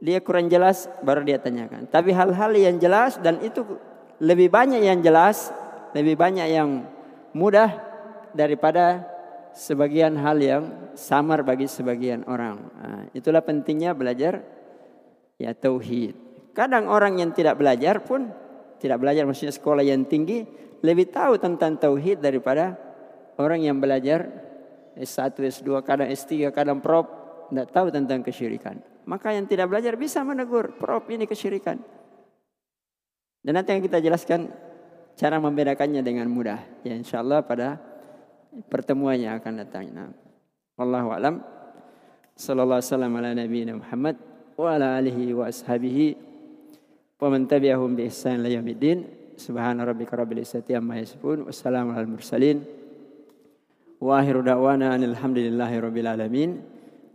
dia 0.00 0.20
kurang 0.20 0.48
jelas 0.48 0.88
baru 1.00 1.24
dia 1.24 1.36
tanyakan. 1.40 1.88
Tapi 1.88 2.12
hal-hal 2.12 2.52
yang 2.56 2.76
jelas 2.76 3.20
dan 3.20 3.40
itu 3.44 3.64
lebih 4.18 4.50
banyak 4.50 4.82
yang 4.82 4.98
jelas, 5.02 5.50
lebih 5.94 6.18
banyak 6.18 6.48
yang 6.50 6.86
mudah 7.34 7.70
daripada 8.34 9.06
sebagian 9.54 10.14
hal 10.18 10.38
yang 10.38 10.62
samar 10.94 11.42
bagi 11.42 11.66
sebagian 11.66 12.26
orang. 12.26 12.56
Nah, 12.78 13.02
itulah 13.14 13.42
pentingnya 13.42 13.94
belajar 13.94 14.42
ya 15.38 15.54
tauhid. 15.54 16.14
Kadang 16.54 16.90
orang 16.90 17.22
yang 17.22 17.30
tidak 17.30 17.58
belajar 17.58 18.02
pun 18.02 18.30
tidak 18.78 18.98
belajar 19.02 19.26
maksudnya 19.26 19.54
sekolah 19.54 19.82
yang 19.82 20.06
tinggi 20.06 20.46
lebih 20.82 21.10
tahu 21.10 21.38
tentang 21.38 21.78
tauhid 21.78 22.22
daripada 22.22 22.78
orang 23.38 23.62
yang 23.62 23.78
belajar 23.78 24.26
S1, 24.98 25.38
S2, 25.38 25.78
kadang 25.86 26.10
S3, 26.10 26.50
kadang 26.50 26.82
prop 26.82 27.06
tidak 27.50 27.70
tahu 27.70 27.86
tentang 27.94 28.20
kesyirikan. 28.26 28.82
Maka 29.08 29.32
yang 29.32 29.46
tidak 29.46 29.70
belajar 29.70 29.94
bisa 29.94 30.20
menegur, 30.26 30.74
prop 30.76 31.06
ini 31.08 31.24
kesyirikan. 31.24 31.80
Dan 33.42 33.58
nanti 33.58 33.74
yang 33.74 33.82
kita 33.84 33.98
jelaskan 34.02 34.50
cara 35.18 35.38
membedakannya 35.38 36.02
dengan 36.02 36.26
mudah. 36.30 36.58
Ya 36.82 36.94
insya 36.94 37.22
Allah 37.22 37.42
pada 37.42 37.78
pertemuan 38.70 39.18
yang 39.18 39.38
akan 39.38 39.52
datang. 39.62 39.90
Nah, 39.90 40.10
Wallahu 40.78 41.10
alam. 41.10 41.42
Sallallahu 42.38 42.78
wasallam 42.78 43.10
ala 43.18 43.34
nabiyina 43.34 43.74
Muhammad 43.74 44.14
wa 44.54 44.78
ala 44.78 44.94
alihi 44.94 45.34
wa 45.34 45.50
ashabihi 45.50 46.14
wa 47.18 47.34
man 47.34 47.50
tabi'ahum 47.50 47.98
bi 47.98 48.06
ihsan 48.06 48.38
ila 48.38 48.46
yaumiddin. 48.46 49.02
Subhana 49.34 49.82
rabbika 49.82 50.14
rabbil 50.14 50.46
izzati 50.46 50.78
amma 50.78 51.02
yasifun. 51.02 51.50
Wassalamu 51.50 51.98
alal 51.98 52.06
mursalin. 52.06 52.62
Wa 53.98 54.22
akhiru 54.22 54.46
da'wana 54.46 54.94
alhamdulillahi 54.94 55.82
rabbil 55.82 56.06
alamin. 56.06 56.50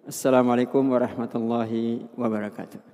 Assalamualaikum 0.04 0.84
warahmatullahi 0.92 2.04
wabarakatuh. 2.20 2.93